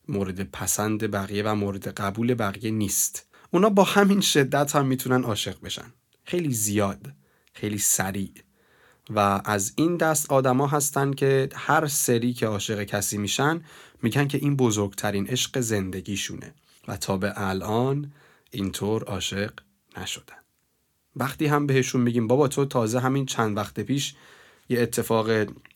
مورد 0.08 0.52
پسند 0.52 1.12
بقیه 1.12 1.44
و 1.44 1.56
مورد 1.56 1.88
قبول 1.88 2.34
بقیه 2.34 2.72
نیست. 2.72 3.33
اونا 3.54 3.70
با 3.70 3.84
همین 3.84 4.22
شدت 4.22 4.76
هم 4.76 4.86
می‌تونن 4.86 5.24
عاشق 5.24 5.62
بشن. 5.62 5.94
خیلی 6.24 6.54
زیاد 6.54 7.12
خیلی 7.54 7.78
سریع. 7.78 8.34
و 9.10 9.42
از 9.46 9.74
این 9.76 9.98
دست 9.98 10.32
آدما 10.32 10.68
هستن 10.68 11.14
که 11.14 11.50
هر 11.56 11.88
سری 11.88 12.34
که 12.34 12.48
عاشق 12.48 12.84
کسی 12.84 13.18
میشن 13.18 13.62
میگن 14.02 14.28
که 14.28 14.38
این 14.38 14.56
بزرگترین 14.56 15.28
عشق 15.28 15.60
زندگیشونه. 15.60 16.54
و 16.88 16.98
تا 16.98 17.18
به 17.18 17.34
الان 17.36 18.14
اینطور 18.52 19.04
عاشق 19.04 19.54
نشدن. 19.98 20.36
وقتی 21.16 21.46
هم 21.46 21.68
بهشون 21.68 22.02
میگیم 22.02 22.28
بابا 22.28 22.48
تو 22.48 22.66
تازه 22.66 23.00
همین 23.00 23.26
چند 23.26 23.58
وقت 23.58 23.80
پیش 23.80 24.16
یه 24.70 24.82
اتفاق 24.82 25.30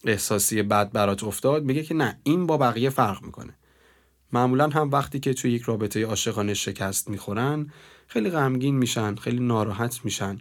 احساسی 0.04 0.64
بد 0.64 0.92
برات 0.92 1.24
افتاد. 1.24 1.64
میگه 1.64 1.84
که 1.84 1.94
نه 1.94 2.20
این 2.24 2.48
با 2.48 2.58
بقیه 2.58 2.90
فرق 2.90 3.24
می‌کنه. 3.24 3.58
معمولا 4.34 4.70
هم 4.70 4.92
وقتی 4.92 5.20
که 5.20 5.34
توی 5.34 5.52
یک 5.52 5.62
رابطه 5.62 6.06
عاشقانه 6.06 6.54
شکست 6.54 7.10
می‌خورن 7.10 7.72
خیلی 8.08 8.30
غمگین 8.30 8.76
میشن 8.76 9.16
خیلی 9.16 9.40
ناراحت 9.40 10.00
میشن. 10.04 10.38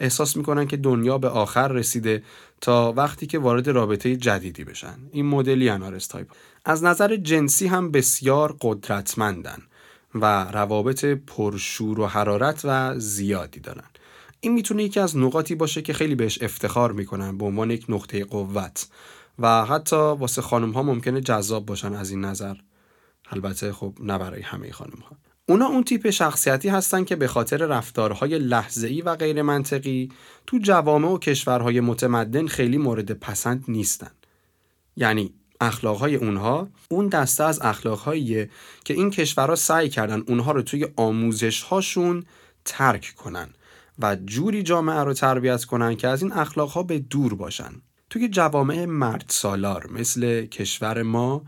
احساس 0.00 0.36
می‌کنن 0.36 0.66
که 0.66 0.76
دنیا 0.76 1.18
به 1.18 1.28
آخر 1.28 1.68
رسیده 1.68 2.22
تا 2.60 2.92
وقتی 2.92 3.26
که 3.26 3.38
وارد 3.38 3.68
رابطه 3.68 4.16
جدیدی 4.16 4.64
بشن. 4.64 4.98
این 5.12 5.26
مدلی 5.26 5.68
انارس 5.68 6.06
تایپ. 6.06 6.26
از 6.64 6.84
نظر 6.84 7.16
جنسی 7.16 7.66
هم 7.66 7.90
بسیار 7.90 8.56
قدرتمندن 8.60 9.62
و 10.14 10.44
روابط 10.44 11.04
پرشور 11.04 12.00
و 12.00 12.06
حرارت 12.06 12.60
و 12.64 12.98
زیادی 12.98 13.60
دارن. 13.60 13.84
این 14.40 14.52
می‌تونه 14.52 14.84
یکی 14.84 15.00
از 15.00 15.16
نقاطی 15.16 15.54
باشه 15.54 15.82
که 15.82 15.92
خیلی 15.92 16.14
بهش 16.14 16.42
افتخار 16.42 16.92
می‌کنن 16.92 17.38
به 17.38 17.44
عنوان 17.44 17.70
یک 17.70 17.84
نقطه 17.88 18.24
قوت. 18.24 18.88
و 19.38 19.64
حتی 19.64 19.96
واسه 19.96 20.42
خانم 20.42 20.70
ها 20.70 20.82
ممکنه 20.82 21.20
جذاب 21.20 21.66
باشن 21.66 21.94
از 21.94 22.10
این 22.10 22.20
نظر. 22.20 22.54
البته 23.30 23.72
خب 23.72 23.94
نه 24.00 24.18
برای 24.18 24.42
همه 24.42 24.72
خانم 24.72 24.98
ها 25.10 25.16
اونا 25.48 25.66
اون 25.66 25.84
تیپ 25.84 26.10
شخصیتی 26.10 26.68
هستن 26.68 27.04
که 27.04 27.16
به 27.16 27.28
خاطر 27.28 27.56
رفتارهای 27.56 28.38
لحظه‌ای 28.38 29.02
و 29.02 29.16
غیر 29.16 29.42
منطقی 29.42 30.08
تو 30.46 30.58
جوامع 30.58 31.08
و 31.08 31.18
کشورهای 31.18 31.80
متمدن 31.80 32.46
خیلی 32.46 32.78
مورد 32.78 33.12
پسند 33.12 33.64
نیستن. 33.68 34.10
یعنی 34.96 35.34
اخلاقهای 35.60 36.16
اونها 36.16 36.68
اون 36.88 37.08
دسته 37.08 37.44
از 37.44 37.60
اخلاقهاییه 37.62 38.50
که 38.84 38.94
این 38.94 39.10
کشورها 39.10 39.54
سعی 39.54 39.88
کردن 39.88 40.22
اونها 40.26 40.52
رو 40.52 40.62
توی 40.62 40.86
آموزشهاشون 40.96 42.24
ترک 42.64 43.14
کنن 43.16 43.48
و 43.98 44.16
جوری 44.16 44.62
جامعه 44.62 45.00
رو 45.00 45.14
تربیت 45.14 45.64
کنن 45.64 45.96
که 45.96 46.08
از 46.08 46.22
این 46.22 46.32
اخلاقها 46.32 46.82
به 46.82 46.98
دور 46.98 47.34
باشن. 47.34 47.72
توی 48.10 48.28
جوامع 48.28 48.84
مرد 48.84 49.24
سالار 49.28 49.90
مثل 49.90 50.46
کشور 50.46 51.02
ما 51.02 51.42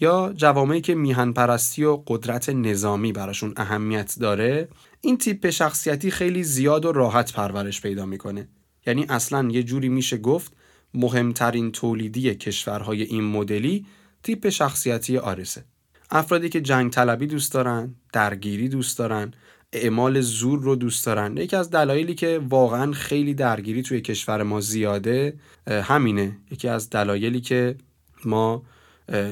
یا 0.00 0.32
جوامعی 0.36 0.80
که 0.80 0.94
میهن 0.94 1.32
پرستی 1.32 1.84
و 1.84 2.02
قدرت 2.06 2.48
نظامی 2.48 3.12
براشون 3.12 3.52
اهمیت 3.56 4.14
داره 4.20 4.68
این 5.00 5.18
تیپ 5.18 5.50
شخصیتی 5.50 6.10
خیلی 6.10 6.42
زیاد 6.42 6.84
و 6.84 6.92
راحت 6.92 7.32
پرورش 7.32 7.80
پیدا 7.80 8.06
می‌کنه. 8.06 8.48
یعنی 8.86 9.06
اصلا 9.08 9.48
یه 9.50 9.62
جوری 9.62 9.88
میشه 9.88 10.16
گفت 10.16 10.52
مهمترین 10.94 11.72
تولیدی 11.72 12.34
کشورهای 12.34 13.02
این 13.02 13.24
مدلی 13.24 13.86
تیپ 14.22 14.48
شخصیتی 14.48 15.18
آرسه. 15.18 15.64
افرادی 16.10 16.48
که 16.48 16.60
جنگ 16.60 16.90
طلبی 16.90 17.26
دوست 17.26 17.52
دارن 17.52 17.94
درگیری 18.12 18.68
دوست 18.68 18.98
دارن 18.98 19.34
اعمال 19.72 20.20
زور 20.20 20.60
رو 20.60 20.76
دوست 20.76 21.06
دارن. 21.06 21.36
یکی 21.36 21.56
از 21.56 21.70
دلایلی 21.70 22.14
که 22.14 22.40
واقعا 22.48 22.92
خیلی 22.92 23.34
درگیری 23.34 23.82
توی 23.82 24.00
کشور 24.00 24.42
ما 24.42 24.60
زیاده 24.60 25.34
همینه. 25.68 26.36
یکی 26.50 26.68
از 26.68 26.90
دلایلی 26.90 27.40
که 27.40 27.76
ما 28.24 28.62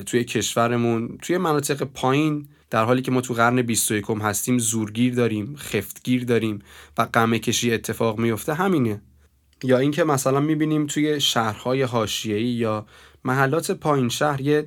توی 0.07 0.25
کشورمون 0.25 1.19
توی 1.23 1.39
مناطق 1.39 1.83
پایین 1.83 2.49
در 2.71 2.85
حالی 2.85 3.03
که 3.03 3.11
ما 3.11 3.21
تو 3.21 3.35
قرن 3.35 3.63
21 3.63 4.05
هستیم 4.21 4.59
زورگیر 4.59 5.15
داریم 5.15 5.57
خفتگیر 5.57 6.25
داریم 6.25 6.59
و 6.99 7.09
قمه 7.13 7.39
کشی 7.39 7.73
اتفاق 7.73 8.19
میفته 8.19 8.55
همینه. 8.55 9.03
یا 9.65 9.79
اینکه 9.79 10.05
مثلا 10.05 10.41
می‌بینیم 10.41 10.87
توی 10.87 11.21
شهرهای 11.21 11.83
حاشیه‌ای 11.83 12.45
یا 12.45 12.87
محلات 13.25 13.71
پایین 13.71 14.09
شهر 14.09 14.41
یه 14.41 14.67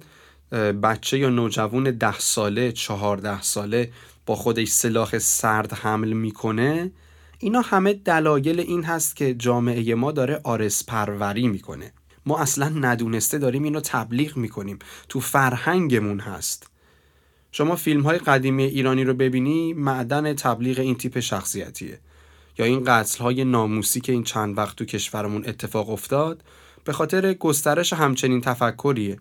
بچه 0.84 1.20
یا 1.20 1.30
نوجوان 1.30 1.92
ده 1.92 2.20
ساله 2.20 2.72
چهارده 2.72 3.42
ساله 3.42 3.92
با 4.26 4.36
خودش 4.36 4.68
سلاح 4.68 5.20
سرد 5.20 5.74
حمل 5.74 6.14
می‌کنه. 6.14 6.92
اینا 7.40 7.62
همه 7.62 7.94
دلایل 7.94 8.60
این 8.60 8.84
هست 8.84 9.16
که 9.16 9.34
جامعه 9.34 9.96
ما 9.96 10.12
داره 10.12 10.40
آرس 10.44 10.86
پروری 10.86 11.48
می‌کنه. 11.48 11.94
ما 12.26 12.40
اصلا 12.40 12.70
ندونسته 12.70 13.38
داریم 13.38 13.64
اینو 13.64 13.80
تبلیغ 13.80 14.38
می‌کنیم. 14.38 14.80
تو 15.10 15.20
فرهنگمون 15.20 16.20
هست. 16.20 16.68
شما 17.52 17.76
فیلم 17.76 18.02
های 18.02 18.18
قدیمی 18.18 18.64
ایرانی 18.64 19.04
رو 19.04 19.14
ببینی 19.14 19.74
معدن 19.74 20.34
تبلیغ 20.34 20.80
این 20.80 20.96
تیپ 20.96 21.20
شخصیتیه. 21.20 22.00
یا 22.58 22.66
این 22.66 22.84
قتل 22.86 23.24
های 23.24 23.44
ناموسی 23.44 24.02
که 24.02 24.12
این 24.12 24.24
چند 24.24 24.58
وقت 24.58 24.76
تو 24.76 24.86
کشورمون 24.86 25.46
اتفاق 25.46 25.90
افتاد 25.90 26.44
به 26.84 26.94
خاطر 26.94 27.34
گسترش 27.34 27.94
همچنین 27.94 28.42
تفکریه. 28.42 29.18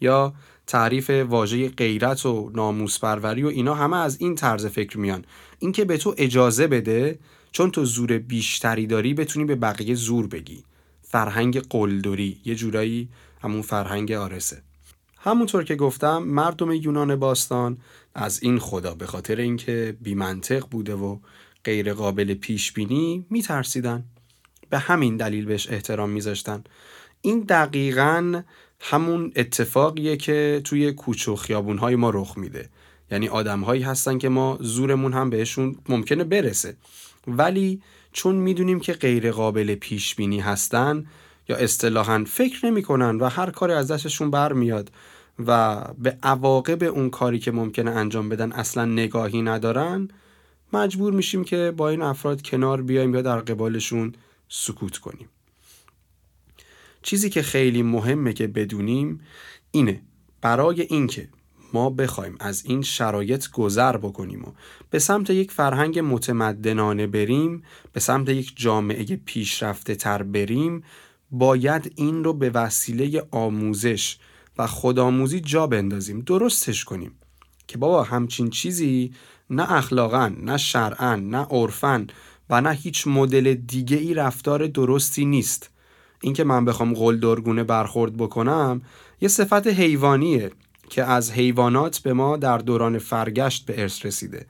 یا 0.00 0.34
تعریف 0.66 1.10
واژه 1.10 1.68
غیرت 1.68 2.26
و 2.26 2.50
ناموس 2.54 2.98
پروری 2.98 3.42
و 3.42 3.46
اینا 3.46 3.74
همه 3.74 3.96
از 3.96 4.20
این 4.20 4.34
طرز 4.34 4.66
فکر 4.66 4.98
میان. 4.98 5.24
اینکه 5.58 5.84
به 5.84 5.96
تو 5.96 6.14
اجازه 6.18 6.66
بده 6.66 7.18
چون 7.52 7.70
تو 7.70 7.84
زور 7.84 8.18
بیشتری 8.18 8.86
داری 8.86 9.14
بتونی 9.14 9.44
به 9.44 9.54
بقیه 9.54 9.94
زور 9.94 10.26
بگی. 10.26 10.64
فرهنگ 11.14 11.60
قلدری 11.60 12.40
یه 12.44 12.54
جورایی 12.54 13.08
همون 13.42 13.62
فرهنگ 13.62 14.12
آرسه 14.12 14.62
همونطور 15.18 15.64
که 15.64 15.76
گفتم 15.76 16.18
مردم 16.18 16.72
یونان 16.72 17.16
باستان 17.16 17.78
از 18.14 18.42
این 18.42 18.58
خدا 18.58 18.94
به 18.94 19.06
خاطر 19.06 19.36
اینکه 19.36 19.96
بیمنطق 20.00 20.66
بوده 20.70 20.94
و 20.94 21.18
غیر 21.64 21.94
قابل 21.94 22.34
پیش 22.34 22.72
بینی 22.72 23.26
میترسیدن. 23.30 24.04
به 24.70 24.78
همین 24.78 25.16
دلیل 25.16 25.44
بهش 25.44 25.70
احترام 25.70 26.10
میذاشتن. 26.10 26.64
این 27.20 27.40
دقیقا 27.40 28.42
همون 28.80 29.32
اتفاقیه 29.36 30.16
که 30.16 30.60
توی 30.64 30.92
کوچه 30.92 31.32
و 31.32 31.36
خیابونهای 31.36 31.96
ما 31.96 32.10
رخ 32.10 32.38
میده. 32.38 32.68
یعنی 33.10 33.28
آدمهایی 33.28 33.82
هستن 33.82 34.18
که 34.18 34.28
ما 34.28 34.58
زورمون 34.60 35.12
هم 35.12 35.30
بهشون 35.30 35.76
ممکنه 35.88 36.24
برسه. 36.24 36.76
ولی 37.26 37.82
چون 38.14 38.34
می‌دونیم 38.34 38.80
که 38.80 38.92
غیر 38.92 39.30
قابل 39.30 39.74
پیش 39.74 40.14
بینی 40.14 40.40
هستن 40.40 41.06
یا 41.48 41.56
اصطلاحا 41.56 42.24
فکر 42.26 42.66
نمی‌کنن 42.66 43.16
و 43.16 43.28
هر 43.28 43.50
کاری 43.50 43.72
از 43.72 43.90
دستشون 43.90 44.30
برمیاد 44.30 44.90
و 45.46 45.80
به 45.98 46.18
عواقب 46.22 46.82
اون 46.82 47.10
کاری 47.10 47.38
که 47.38 47.50
ممکنه 47.50 47.90
انجام 47.90 48.28
بدن 48.28 48.52
اصلا 48.52 48.84
نگاهی 48.84 49.42
ندارن 49.42 50.08
مجبور 50.72 51.12
میشیم 51.12 51.44
که 51.44 51.72
با 51.76 51.88
این 51.88 52.02
افراد 52.02 52.42
کنار 52.42 52.82
بیایم 52.82 53.14
یا 53.14 53.22
در 53.22 53.40
قبالشون 53.40 54.14
سکوت 54.48 54.98
کنیم. 54.98 55.28
چیزی 57.02 57.30
که 57.30 57.42
خیلی 57.42 57.82
مهمه 57.82 58.32
که 58.32 58.46
بدونیم 58.46 59.20
اینه. 59.70 60.00
برای 60.40 60.80
اینکه 60.80 61.28
ما 61.74 61.90
بخوایم 61.90 62.36
از 62.40 62.64
این 62.66 62.82
شرایط 62.82 63.50
گذر 63.50 63.96
بکنیم 63.96 64.44
و 64.44 64.52
به 64.90 64.98
سمت 64.98 65.30
یک 65.30 65.52
فرهنگ 65.52 65.98
متمدنانه 65.98 67.06
بریم 67.06 67.62
به 67.92 68.00
سمت 68.00 68.28
یک 68.28 68.52
جامعه 68.56 69.04
پیشرفته 69.04 69.94
تر 69.94 70.22
بریم 70.22 70.82
باید 71.30 71.92
این 71.96 72.24
رو 72.24 72.32
به 72.32 72.50
وسیله 72.50 73.26
آموزش 73.30 74.16
و 74.58 74.66
خودآموزی 74.66 75.40
جا 75.40 75.66
بندازیم 75.66 76.20
درستش 76.20 76.84
کنیم. 76.84 77.12
که 77.66 77.78
بابا 77.78 78.02
همچین 78.02 78.50
چیزی 78.50 79.12
نه 79.50 79.72
اخلاقا 79.72 80.32
نه 80.42 80.56
شرعا 80.56 81.16
نه 81.16 81.46
عرفا 81.50 82.06
و 82.50 82.60
نه 82.60 82.72
هیچ 82.72 83.06
مدل 83.06 83.54
دیگه 83.54 83.96
ای 83.96 84.14
رفتار 84.14 84.66
درستی 84.66 85.24
نیست. 85.24 85.70
اینکه 86.20 86.44
من 86.44 86.64
بخوام 86.64 86.94
قلدرگونه 86.94 87.64
برخورد 87.64 88.16
بکنم 88.16 88.82
یه 89.20 89.28
صفت 89.28 89.66
حیوانیه. 89.66 90.50
که 90.94 91.04
از 91.04 91.32
حیوانات 91.32 91.98
به 91.98 92.12
ما 92.12 92.36
در 92.36 92.58
دوران 92.58 92.98
فرگشت 92.98 93.66
به 93.66 93.80
ارث 93.80 94.06
رسیده 94.06 94.46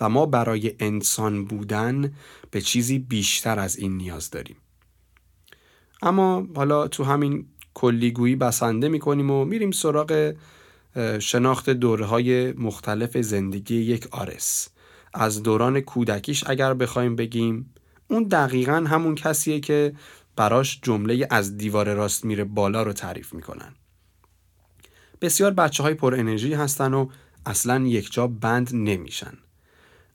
و 0.00 0.08
ما 0.08 0.26
برای 0.26 0.74
انسان 0.80 1.44
بودن 1.44 2.12
به 2.50 2.60
چیزی 2.60 2.98
بیشتر 2.98 3.58
از 3.58 3.76
این 3.76 3.96
نیاز 3.96 4.30
داریم. 4.30 4.56
اما 6.02 6.46
حالا 6.56 6.88
تو 6.88 7.04
همین 7.04 7.46
کلیگویی 7.74 8.36
بسنده 8.36 8.88
می‌کنیم 8.88 9.30
و 9.30 9.44
میریم 9.44 9.70
سراغ 9.70 10.34
شناخت 11.18 11.70
دوره 11.70 12.04
های 12.04 12.52
مختلف 12.52 13.16
زندگی 13.16 13.76
یک 13.76 14.08
آرس. 14.10 14.68
از 15.14 15.42
دوران 15.42 15.80
کودکیش 15.80 16.44
اگر 16.46 16.74
بخوایم 16.74 17.16
بگیم 17.16 17.74
اون 18.08 18.22
دقیقا 18.22 18.84
همون 18.88 19.14
کسیه 19.14 19.60
که 19.60 19.92
براش 20.36 20.80
جمله 20.82 21.26
از 21.30 21.56
دیوار 21.56 21.94
راست 21.94 22.24
میره 22.24 22.44
بالا 22.44 22.82
رو 22.82 22.92
تعریف 22.92 23.34
می‌کنن. 23.34 23.74
بسیار 25.20 25.50
بچه 25.50 25.82
های 25.82 25.94
پر 25.94 26.14
انرژی 26.14 26.54
هستن 26.54 26.94
و 26.94 27.08
اصلا 27.46 27.86
یک 27.86 28.12
جا 28.12 28.26
بند 28.26 28.70
نمیشن. 28.74 29.32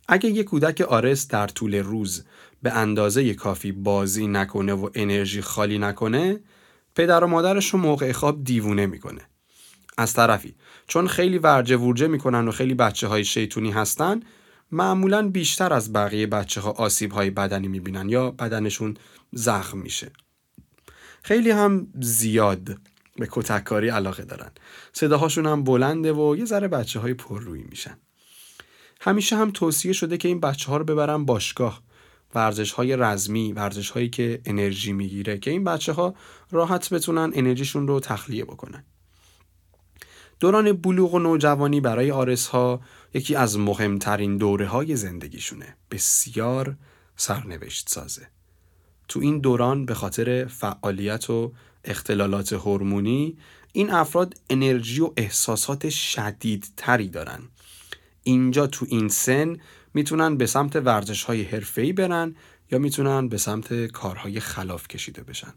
اگه 0.08 0.30
یک 0.30 0.46
کودک 0.46 0.82
آرس 0.82 1.28
در 1.28 1.48
طول 1.48 1.76
روز 1.76 2.26
به 2.64 2.72
اندازه 2.72 3.34
کافی 3.34 3.72
بازی 3.72 4.28
نکنه 4.28 4.74
و 4.74 4.90
انرژی 4.96 5.42
خالی 5.42 5.80
نکنه 5.80 6.40
پدر 6.96 7.24
و 7.24 7.28
مادرش 7.28 7.70
رو 7.74 7.80
موقع 7.80 8.12
خواب 8.12 8.44
دیوونه 8.44 8.86
می‌کنه. 8.86 9.22
از 9.98 10.14
طرفی 10.14 10.56
چون 10.88 11.08
خیلی 11.08 11.38
ورجه 11.38 11.78
ورجه 11.78 12.08
می‌کنن 12.08 12.48
و 12.48 12.52
خیلی 12.52 12.74
بچه 12.74 13.08
های 13.08 13.26
شیطونی 13.26 13.72
هستن 13.72 14.20
معمولا 14.72 15.30
بیشتر 15.30 15.74
از 15.74 15.94
بقیه 15.94 16.28
بچه 16.28 16.62
ها 16.62 16.72
آسیب 16.72 17.12
های 17.12 17.30
بدنی 17.30 17.68
می‌بینن 17.68 18.10
یا 18.10 18.32
بدنشون 18.32 18.98
زخم 19.34 19.78
میشه. 19.78 20.12
خیلی 21.24 21.52
هم 21.52 21.88
زیاد. 22.02 22.78
به 23.16 23.28
کتککاری 23.32 23.90
علاقه 23.90 24.24
دارن. 24.24 24.52
صداهاشون 24.94 25.46
هم 25.46 25.64
بلنده 25.64 26.14
و 26.14 26.36
یه 26.36 26.46
ذره 26.46 26.68
بچه 26.68 27.00
های 27.00 27.16
روی 27.30 27.64
میشن. 27.64 27.98
همیشه 29.02 29.36
هم 29.36 29.52
توصیه 29.52 29.94
شده 29.94 30.18
که 30.18 30.28
این 30.28 30.40
بچه 30.40 30.72
ها 30.72 30.78
رو 30.78 30.84
ببرن 30.84 31.26
باشگاه. 31.26 31.82
ورزش 32.36 32.72
های 32.72 32.96
رزمی 32.96 33.54
ورزش 33.54 33.90
هایی 33.90 34.10
که 34.10 34.42
انرژی 34.46 34.94
می‌گیره 34.94 35.38
که 35.38 35.52
این 35.52 35.64
بچه 35.64 35.94
ها 35.94 36.16
راحت 36.52 36.94
بتونن 36.94 37.32
انرژیشون 37.36 37.88
رو 37.88 38.00
تخلیه 38.00 38.46
بکنن. 38.46 38.84
دوران 40.40 40.74
بلوغ 40.74 41.14
و 41.14 41.20
نوجوانی 41.20 41.82
برای 41.82 42.12
آرس 42.12 42.48
ها 42.48 42.82
یکی 43.14 43.36
از 43.36 43.60
مهمترین 43.60 44.38
دوره 44.38 44.68
های 44.68 44.96
زندگیشونه. 44.96 45.78
بسیار 45.92 46.76
سرنوشت 47.16 47.90
سازه 47.90 48.28
تو 49.08 49.20
این 49.20 49.40
دوران 49.40 49.86
به 49.86 49.94
خاطر 49.94 50.46
فعالیت 50.46 51.30
و 51.30 51.54
اختلالات 51.86 52.54
هورمونی 52.54 53.38
این 53.74 53.90
افراد 53.90 54.34
انرژی 54.50 55.02
و 55.02 55.12
احساسات 55.18 55.90
شدیدتری 55.90 57.08
دارن. 57.08 57.40
اینجا 58.24 58.68
تو 58.68 58.86
این 58.90 59.10
سن 59.10 59.58
می‌تونن 59.94 60.38
به 60.38 60.46
سمت 60.46 60.76
ورزش 60.76 61.24
های 61.24 61.44
حرفه‌ای 61.44 61.94
برن 61.94 62.36
یا 62.72 62.80
می‌تونن 62.80 63.28
به 63.28 63.38
سمت 63.38 63.86
کارهای 63.86 64.40
خلاف 64.40 64.88
کشیده 64.88 65.24
بشن. 65.24 65.54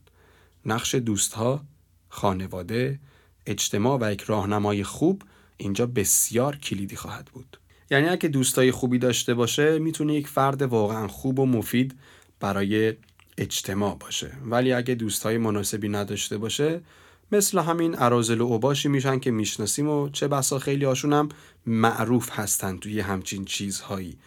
نقش 0.66 0.94
دوستها، 0.94 1.64
خانواده، 2.08 3.00
اجتماع 3.46 3.98
و 4.00 4.12
یک 4.12 4.20
راهنمای 4.20 4.84
خوب 4.84 5.22
اینجا 5.56 5.86
بسیار 5.86 6.56
کلیدی 6.56 6.96
خواهد 6.96 7.24
بود. 7.32 7.58
یعنی 7.90 8.08
اگه 8.08 8.28
دوستای 8.28 8.70
خوبی 8.70 8.98
داشته 8.98 9.34
باشه 9.34 9.78
می‌تونه 9.78 10.14
یک 10.14 10.28
فرد 10.28 10.62
واقعا 10.62 11.08
خوب 11.08 11.38
و 11.38 11.46
مفید 11.46 11.94
برای 12.40 12.94
اجتماع 13.38 13.96
باشه. 14.00 14.32
ولی 14.44 14.72
اگه 14.72 14.94
دوستای 14.94 15.38
مناسبی 15.38 15.88
نداشته 15.88 16.38
باشه 16.38 16.80
مثل 17.32 17.58
همین 17.58 17.98
ارازل 17.98 18.40
و 18.40 18.44
اوباشی 18.44 18.88
میشن 18.88 19.18
که 19.18 19.30
می‌شناسیم 19.30 19.88
و 19.88 20.08
چه 20.08 20.28
بسا 20.28 20.58
خیلی 20.58 20.84
هاشون 20.84 21.12
هم 21.12 21.28
معروف 21.66 22.30
هستن 22.32 22.78
توی 22.78 23.00
همچین 23.00 23.44
چیزهایی. 23.44 24.18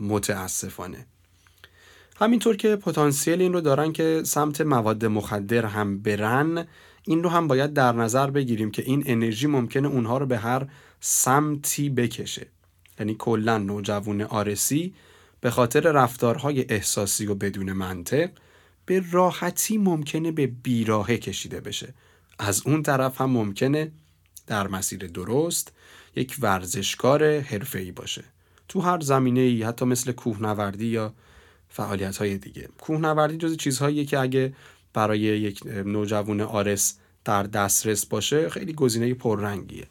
متاسفانه. 0.00 1.06
همینطور 2.16 2.56
که 2.56 2.76
پتانسیل 2.76 3.42
این 3.42 3.52
رو 3.52 3.60
دارن 3.60 3.92
که 3.92 4.22
سمت 4.24 4.60
مواد 4.60 5.04
مخدر 5.04 5.66
هم 5.66 5.98
برن 5.98 6.66
این 7.02 7.22
رو 7.22 7.28
هم 7.28 7.48
باید 7.48 7.72
در 7.72 7.92
نظر 7.92 8.30
بگیریم 8.30 8.70
که 8.70 8.82
این 8.82 9.02
انرژی 9.06 9.46
ممکنه 9.46 9.88
اونها 9.88 10.18
رو 10.18 10.26
به 10.26 10.38
هر 10.38 10.66
سمتی 11.00 11.90
بکشه. 11.90 12.46
یعنی 12.98 13.16
کلا 13.18 13.58
نوجوان 13.58 14.22
آرسی 14.22 14.94
به 15.40 15.50
خاطر 15.50 15.80
رفتارهای 15.80 16.66
احساسی 16.68 17.26
و 17.26 17.34
بدون 17.34 17.72
منطق 17.72 18.30
به 18.86 19.04
راحتی 19.10 19.78
ممکنه 19.78 20.32
به 20.32 20.46
بیراهه 20.46 21.16
کشیده 21.16 21.60
بشه. 21.60 21.94
از 22.38 22.62
اون 22.66 22.82
طرف 22.82 23.20
هم 23.20 23.30
ممکنه 23.30 23.92
در 24.46 24.68
مسیر 24.68 25.06
درست 25.06 25.72
یک 26.16 26.36
ورزشکار 26.40 27.40
حرفه‌ای 27.40 27.92
باشه. 27.92 28.24
تو 28.68 28.80
هر 28.80 29.00
زمینه 29.00 29.40
ای 29.40 29.62
حتی 29.62 29.84
مثل 29.84 30.12
کوهنوردی 30.12 30.86
یا 30.86 31.14
فعالیت 31.68 32.16
های 32.16 32.38
دیگه. 32.38 32.68
کوهنوردی 32.78 33.36
جز 33.36 33.56
چیزهاییه 33.56 34.04
که 34.04 34.18
اگه 34.18 34.54
برای 34.92 35.20
یک 35.20 35.66
نوجوان 35.66 36.40
آرس 36.40 36.98
در 37.24 37.42
دسترس 37.42 38.06
باشه 38.06 38.48
خیلی 38.48 38.72
گزینه 38.72 39.14
پررنگیه. 39.14 39.86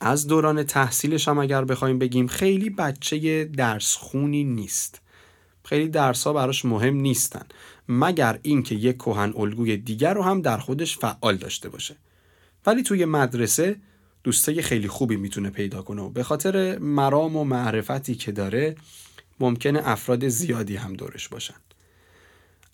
از 0.00 0.26
دوران 0.26 0.62
تحصیلش 0.62 1.28
هم 1.28 1.38
اگر 1.38 1.64
بخوایم 1.64 1.98
بگیم 1.98 2.26
خیلی 2.26 2.70
بچه 2.70 3.44
درس 3.44 3.94
خونی 3.94 4.44
نیست. 4.44 5.00
خیلی 5.66 5.88
درس 5.88 6.24
ها 6.24 6.32
براش 6.32 6.64
مهم 6.64 6.96
نیستن 6.96 7.46
مگر 7.88 8.38
اینکه 8.42 8.74
یک 8.74 8.96
کهن 8.96 9.32
الگوی 9.36 9.76
دیگر 9.76 10.14
رو 10.14 10.22
هم 10.22 10.42
در 10.42 10.58
خودش 10.58 10.98
فعال 10.98 11.36
داشته 11.36 11.68
باشه. 11.68 11.96
ولی 12.66 12.82
توی 12.82 13.04
مدرسه 13.04 13.76
دوستای 14.24 14.62
خیلی 14.62 14.88
خوبی 14.88 15.16
می‌تونه 15.16 15.50
پیدا 15.50 15.82
کنه 15.82 16.02
و 16.02 16.10
به 16.10 16.22
خاطر 16.22 16.78
مرام 16.78 17.36
و 17.36 17.44
معرفتی 17.44 18.14
که 18.14 18.32
داره 18.32 18.76
ممکنه 19.40 19.80
افراد 19.84 20.28
زیادی 20.28 20.76
هم 20.76 20.94
دورش 20.94 21.28
باشن. 21.28 21.54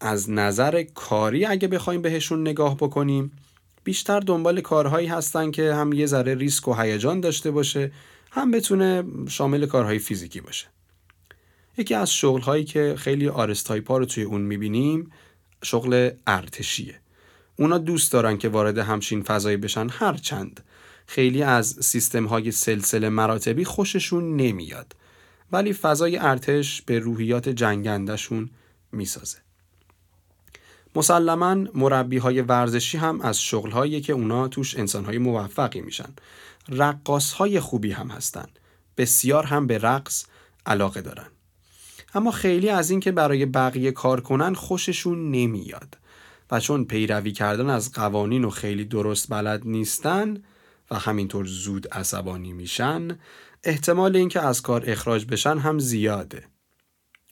از 0.00 0.30
نظر 0.30 0.82
کاری 0.82 1.44
اگه 1.44 1.68
بخوایم 1.68 2.02
بهشون 2.02 2.40
نگاه 2.40 2.76
بکنیم 2.76 3.32
بیشتر 3.84 4.20
دنبال 4.20 4.60
کارهایی 4.60 5.06
هستن 5.06 5.50
که 5.50 5.74
هم 5.74 5.92
یه 5.92 6.06
ذره 6.06 6.34
ریسک 6.34 6.68
و 6.68 6.74
هیجان 6.74 7.20
داشته 7.20 7.50
باشه 7.50 7.92
هم 8.30 8.50
بتونه 8.50 9.04
شامل 9.28 9.66
کارهای 9.66 9.98
فیزیکی 9.98 10.40
باشه. 10.40 10.71
یکی 11.78 11.94
از 11.94 12.14
شغلهایی 12.14 12.64
که 12.64 12.94
خیلی 12.98 13.28
آرستایپا 13.28 13.98
رو 13.98 14.04
توی 14.04 14.24
اون 14.24 14.40
می‌بینیم 14.40 15.10
شغل 15.62 16.10
ارتشیه. 16.26 17.00
اونا 17.56 17.78
دوست 17.78 18.12
دارن 18.12 18.38
که 18.38 18.48
وارد 18.48 18.78
همچین 18.78 19.22
فضایی 19.22 19.56
بشن 19.56 19.88
هرچند. 19.88 20.64
خیلی 21.06 21.42
از 21.42 21.66
سیستم 21.66 22.24
های 22.24 22.50
سلسله 22.50 23.08
مراتبی 23.08 23.64
خوششون 23.64 24.36
نمیاد 24.36 24.96
ولی 25.52 25.72
فضای 25.72 26.16
ارتش 26.16 26.82
به 26.82 26.98
روحیات 26.98 27.48
جنگندشون 27.48 28.50
می‌سازه. 28.92 29.38
مسلما 30.96 31.54
مربی 31.54 32.18
های 32.18 32.40
ورزشی 32.40 32.98
هم 32.98 33.20
از 33.20 33.42
شغل 33.42 33.70
هایی 33.70 34.00
که 34.00 34.12
اونا 34.12 34.48
توش 34.48 34.76
انسان 34.76 35.04
های 35.04 35.18
موفقی 35.18 35.80
میشن. 35.80 36.12
رقاص 36.68 37.32
های 37.32 37.60
خوبی 37.60 37.92
هم 37.92 38.08
هستن. 38.08 38.46
بسیار 38.96 39.44
هم 39.44 39.66
به 39.66 39.78
رقص 39.78 40.24
علاقه 40.66 41.00
دارن. 41.00 41.26
اما 42.14 42.30
خیلی 42.30 42.68
از 42.68 42.90
این 42.90 43.00
که 43.00 43.12
برای 43.12 43.46
بقیه 43.46 43.92
کار 43.92 44.20
کنن 44.20 44.54
خوششون 44.54 45.30
نمیاد 45.30 45.98
و 46.50 46.60
چون 46.60 46.84
پیروی 46.84 47.32
کردن 47.32 47.70
از 47.70 47.92
قوانین 47.92 48.44
و 48.44 48.50
خیلی 48.50 48.84
درست 48.84 49.30
بلد 49.30 49.62
نیستن 49.64 50.42
و 50.90 50.98
همینطور 50.98 51.46
زود 51.46 51.88
عصبانی 51.88 52.52
میشن 52.52 53.18
احتمال 53.64 54.16
اینکه 54.16 54.40
از 54.40 54.62
کار 54.62 54.84
اخراج 54.86 55.26
بشن 55.26 55.58
هم 55.58 55.78
زیاده. 55.78 56.44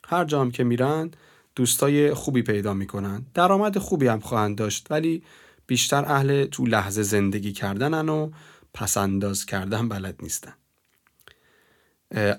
هر 0.05 0.25
جام 0.25 0.51
که 0.51 0.65
میرن 0.65 1.11
دوستای 1.57 2.15
خوبی 2.15 2.43
پیدا 2.43 2.75
می‌کنن. 2.75 3.27
درآمد 3.35 3.79
خوبی 3.79 4.07
هم 4.07 4.21
خواهند 4.21 4.59
داشت 4.59 4.87
ولی 4.91 5.23
بیشتر 5.67 6.05
اهل 6.05 6.45
تو 6.45 6.67
لحظه 6.67 7.03
زندگی 7.03 7.53
کردنن 7.53 8.09
و 8.09 8.31
پسنداز 8.75 9.47
کردن 9.47 9.89
بلد 9.89 10.17
نیستن. 10.23 10.55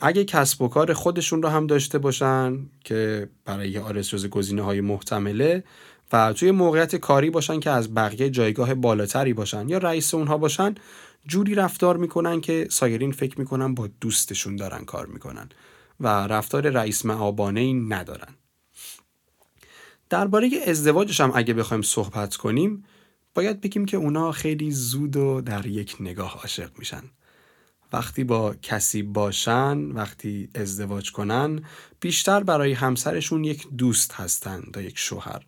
اگه 0.02 0.26
کسب 0.26 0.62
و 0.62 0.68
کار 0.68 0.94
خودشون 0.94 1.42
رو 1.42 1.50
هم 1.50 1.68
داشته 1.68 1.98
باشن 1.98 2.60
که 2.84 3.30
برای 3.46 3.78
آرس 3.78 4.10
جز 4.10 4.28
گزینه 4.28 4.62
های 4.62 4.82
محتمله 4.82 5.64
و 6.14 6.34
توی 6.34 6.52
موقعیت 6.52 6.96
کاری 6.96 7.30
باشن 7.30 7.60
که 7.60 7.70
از 7.70 7.94
بقیه 7.94 8.30
جایگاه 8.30 8.74
بالاتری 8.74 9.34
باشن 9.34 9.70
یا 9.70 9.78
رئیس 9.78 10.14
اونها 10.14 10.38
باشن 10.38 10.76
جوری 11.28 11.56
رفتار 11.56 11.98
می‌کنن 11.98 12.42
که 12.42 12.68
سایرین 12.70 13.12
فکر 13.12 13.40
می‌کنن 13.40 13.76
با 13.76 13.90
دوستشون 14.02 14.56
دارن 14.56 14.86
کار 14.86 15.06
می‌کنن 15.06 15.50
و 16.00 16.08
رفتار 16.08 16.70
رئیس 16.70 17.06
معابانه 17.06 17.60
ای 17.60 17.74
ندارن. 17.74 18.36
درباره 20.10 20.50
ازدواجش 20.68 21.22
هم 21.22 21.32
اگه 21.36 21.54
بخوایم 21.54 21.82
صحبت 21.82 22.36
کنیم 22.36 22.84
باید 23.34 23.62
بگیم 23.62 23.86
که 23.86 23.98
اونا 23.98 24.32
خیلی 24.32 24.72
زود 24.72 25.16
و 25.16 25.42
در 25.42 25.66
یک 25.66 25.96
نگاه 26.00 26.34
عاشق 26.34 26.70
میشن. 26.80 27.04
وقتی 27.94 28.24
با 28.24 28.56
کسی 28.62 29.04
باشن 29.04 29.78
وقتی 29.78 30.50
ازدواج 30.56 31.12
کنن 31.12 31.64
بیشتر 32.00 32.44
برای 32.44 32.74
همسرشون 32.74 33.44
یک 33.44 33.68
دوست 33.78 34.14
هستند 34.14 34.72
تا 34.74 34.82
یک 34.82 35.00
شوهر. 35.00 35.42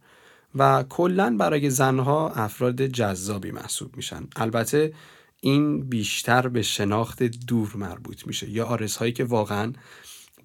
و 0.55 0.83
کلا 0.83 1.37
برای 1.37 1.69
زنها 1.69 2.29
افراد 2.29 2.81
جذابی 2.81 3.51
محسوب 3.51 3.95
میشن. 3.95 4.27
البته 4.35 4.93
این 5.41 5.89
بیشتر 5.89 6.47
به 6.47 6.61
شناخت 6.61 7.23
دور 7.23 7.71
مربوط 7.75 8.27
میشه 8.27 8.49
یا 8.49 8.65
آرس 8.65 8.95
هایی 8.95 9.11
که 9.13 9.23
واقعا 9.23 9.73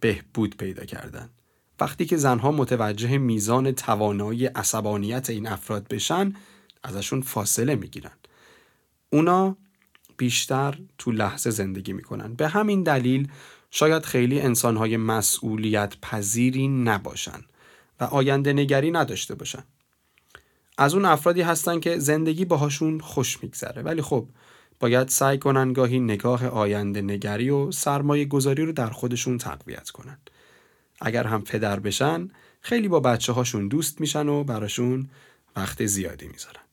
بهبود 0.00 0.56
پیدا 0.56 0.84
کردن. 0.84 1.28
وقتی 1.80 2.06
که 2.06 2.16
زنها 2.16 2.52
متوجه 2.52 3.18
میزان 3.18 3.72
توانایی 3.72 4.46
عصبانیت 4.46 5.30
این 5.30 5.46
افراد 5.46 5.88
بشن 5.88 6.32
ازشون 6.82 7.20
فاصله 7.20 7.74
می‌گیرن. 7.74 8.10
اونا 9.10 9.56
بیشتر 10.18 10.78
تو 10.98 11.12
لحظه 11.12 11.50
زندگی 11.50 11.92
می‌کنن. 11.92 12.34
به 12.34 12.48
همین 12.48 12.82
دلیل 12.82 13.28
شاید 13.70 14.04
خیلی 14.04 14.40
انسانهای 14.40 14.96
مسئولیت 14.96 15.94
پذیری 16.02 16.68
نباشن 16.68 17.44
و 18.00 18.04
آینده 18.04 18.52
نگری 18.52 18.90
نداشته 18.90 19.34
باشن. 19.34 19.64
از 20.78 20.94
اون 20.94 21.04
افرادی 21.04 21.42
هستن 21.42 21.80
که 21.80 21.98
زندگی 21.98 22.44
باهاشون 22.44 23.00
خوش 23.00 23.42
میگذره. 23.42 23.82
ولی 23.82 24.02
خب 24.02 24.28
باید 24.80 25.08
سعی 25.08 25.38
کنن 25.38 25.72
گاهی 25.72 26.00
نگاه 26.00 26.46
آینده 26.46 27.02
نگری 27.02 27.50
و 27.50 27.72
سرمایه 27.72 28.24
گذاری 28.24 28.64
رو 28.64 28.72
در 28.72 28.90
خودشون 28.90 29.38
تقویت 29.38 29.90
کنن. 29.90 30.18
اگر 31.00 31.24
هم 31.24 31.42
پدر 31.42 31.80
بشن 31.80 32.30
خیلی 32.60 32.88
با 32.88 33.00
بچه 33.00 33.32
هاشون 33.32 33.68
دوست 33.68 34.00
میشن 34.00 34.28
و 34.28 34.44
براشون 34.44 35.08
وقت 35.56 35.86
زیادی 35.86 36.28
می‌ذارن. 36.28 36.67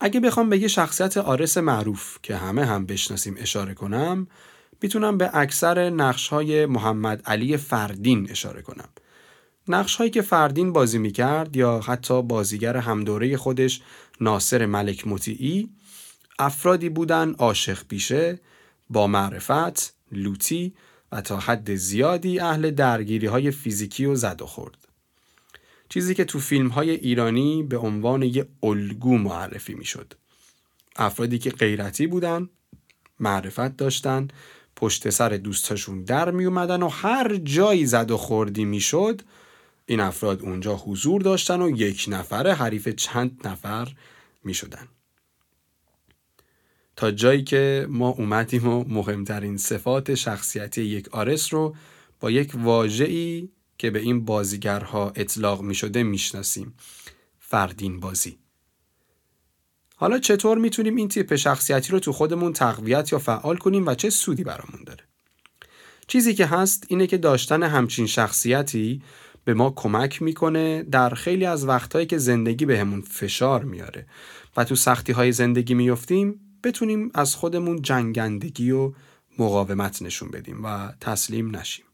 اگه 0.00 0.20
بخوام 0.20 0.48
به 0.50 0.58
یه 0.58 0.68
شخصیت 0.68 1.16
آرس 1.16 1.58
معروف 1.58 2.18
که 2.22 2.36
همه 2.36 2.64
هم 2.64 2.86
بشناسیم 2.86 3.34
اشاره 3.38 3.74
کنم 3.74 4.26
می‌تونم 4.82 5.18
به 5.18 5.30
اکثر 5.34 5.90
نقش 5.90 6.28
های 6.28 6.66
محمد 6.66 7.22
علی 7.26 7.56
فردین 7.56 8.30
اشاره 8.30 8.62
کنم. 8.62 8.88
نقش 9.68 9.96
هایی 9.96 10.10
که 10.10 10.22
فردین 10.22 10.72
بازی 10.72 10.98
می‌کرد 10.98 11.56
یا 11.56 11.80
حتی 11.80 12.22
بازیگر 12.22 12.76
همدوره 12.76 13.36
خودش 13.36 13.80
ناصر 14.20 14.66
ملک 14.66 15.06
مطیعی 15.06 15.70
افرادی 16.38 16.88
بودن 16.88 17.34
عاشق 17.38 17.78
بیشه 17.88 18.40
با 18.90 19.06
معرفت 19.06 19.94
لوتی 20.12 20.74
و 21.12 21.20
تا 21.20 21.36
حد 21.36 21.74
زیادی 21.74 22.40
اهل 22.40 22.70
درگیری 22.70 23.26
های 23.26 23.50
فیزیکی 23.50 24.06
و 24.06 24.14
زد 24.14 24.42
و 24.42 24.46
خورد. 24.46 24.79
چیزی 25.92 26.14
که 26.14 26.24
تو 26.24 26.38
فیلم 26.38 26.68
های 26.68 26.90
ایرانی 26.90 27.62
به 27.62 27.78
عنوان 27.78 28.22
یه 28.22 28.48
الگو 28.62 29.18
معرفی 29.18 29.74
می‌شد. 29.74 30.14
افرادی 30.96 31.38
که 31.38 31.50
غیرتی 31.50 32.06
بودن، 32.06 32.48
معرفت 33.20 33.76
داشتن، 33.76 34.28
پشت 34.76 35.10
سر 35.10 35.28
دوستاشون 35.28 36.02
در 36.02 36.30
می 36.30 36.44
اومدن 36.44 36.82
و 36.82 36.88
هر 36.88 37.36
جایی 37.36 37.86
زد 37.86 38.10
و 38.10 38.16
خوردی 38.16 38.64
می‌شد 38.64 39.22
این 39.86 40.00
افراد 40.00 40.42
اونجا 40.42 40.76
حضور 40.76 41.22
داشتن 41.22 41.62
و 41.62 41.70
یک 41.70 42.04
نفره 42.08 42.54
حریف 42.54 42.88
چند 42.88 43.40
نفر 43.48 43.88
می 44.44 44.54
شدن. 44.54 44.88
تا 46.96 47.10
جایی 47.10 47.44
که 47.44 47.86
ما 47.88 48.08
اومدیم 48.08 48.68
و 48.68 48.84
مهمترین 48.88 49.56
صفات 49.56 50.14
شخصیتی 50.14 50.82
یک 50.82 51.08
آرس 51.08 51.54
رو 51.54 51.76
با 52.20 52.30
یک 52.30 52.52
واژه‌ای 52.54 53.48
که 53.80 53.90
به 53.90 54.00
این 54.00 54.24
بازیگرها 54.24 55.12
اطلاق 55.16 55.62
می 55.62 55.74
شده 55.74 56.02
می 56.02 56.18
شناسیم. 56.18 56.74
فردین 57.38 58.00
بازی. 58.00 58.38
حالا 59.96 60.18
چطور 60.18 60.58
می‌تونیم 60.58 60.96
این 60.96 61.08
تیپ 61.08 61.36
شخصیتی 61.36 61.92
رو 61.92 62.00
تو 62.00 62.12
خودمون 62.12 62.52
تقویت 62.52 63.12
یا 63.12 63.18
فعال 63.18 63.56
کنیم 63.56 63.86
و 63.86 63.94
چه 63.94 64.10
سودی 64.10 64.44
برامون 64.44 64.84
داره؟ 64.86 65.04
چیزی 66.06 66.34
که 66.34 66.46
هست 66.46 66.84
اینه 66.88 67.06
که 67.06 67.18
داشتن 67.18 67.62
همچین 67.62 68.06
شخصیتی 68.06 69.02
به 69.44 69.54
ما 69.54 69.70
کمک 69.76 70.22
می‌کنه 70.22 70.82
در 70.82 71.14
خیلی 71.14 71.46
از 71.46 71.64
وقتهایی 71.64 72.06
که 72.06 72.18
زندگی 72.18 72.66
بهمون 72.66 73.00
به 73.00 73.06
فشار 73.06 73.64
میاره 73.64 74.06
و 74.56 74.64
تو 74.64 74.74
سختی 74.74 75.12
های 75.12 75.32
زندگی 75.32 75.74
میفتیم 75.74 76.40
بتونیم 76.64 77.10
از 77.14 77.34
خودمون 77.34 77.82
جنگندگی 77.82 78.70
و 78.70 78.92
مقاومت 79.38 80.02
نشون 80.02 80.30
بدیم 80.30 80.64
و 80.64 80.92
تسلیم 81.00 81.56
نشیم. 81.56 81.84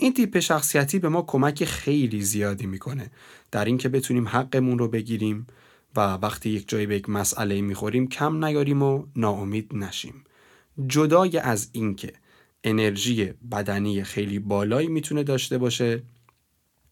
این 0.00 0.14
تیپ 0.14 0.38
شخصیتی 0.38 0.98
به 0.98 1.08
ما 1.08 1.22
کمک 1.22 1.64
خیلی 1.64 2.22
زیادی 2.22 2.66
می‌کنه. 2.66 3.10
در 3.50 3.64
اینکه 3.64 3.88
بتونیم 3.88 4.28
حقمون 4.28 4.78
رو 4.78 4.88
بگیریم 4.88 5.46
و 5.96 6.00
وقتی 6.00 6.50
یک 6.50 6.68
جایی 6.68 6.86
به 6.86 6.96
یک 6.96 7.08
مسئله 7.08 7.60
می‌خوریم 7.60 8.08
کم 8.08 8.44
نیاریم 8.44 8.82
و 8.82 9.06
ناامید 9.16 9.74
نشیم. 9.74 10.24
جدای 10.86 11.38
از 11.38 11.68
اینکه 11.72 12.12
انرژی 12.64 13.32
بدنی 13.52 14.04
خیلی 14.04 14.38
بالایی 14.38 14.88
می‌تونه 14.88 15.22
داشته 15.22 15.58
باشه 15.58 16.02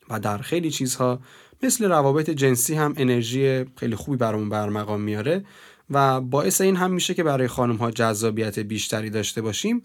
و 0.08 0.20
در 0.20 0.38
خیلی 0.38 0.70
چیزها 0.70 1.20
مثل 1.62 1.84
روابط 1.84 2.30
جنسی 2.30 2.74
هم 2.74 2.94
انرژی 2.96 3.64
خیلی 3.76 3.96
خوبی 3.96 4.16
برامون 4.16 4.48
برمقام 4.48 5.00
میاره 5.00 5.44
و 5.90 6.20
باعث 6.20 6.60
این 6.60 6.76
هم 6.76 6.92
میشه 6.92 7.14
که 7.14 7.22
برای 7.22 7.48
خانم 7.48 7.76
ها 7.76 7.90
جذابیت 7.90 8.58
بیشتری 8.58 9.10
داشته 9.10 9.42
باشیم 9.42 9.82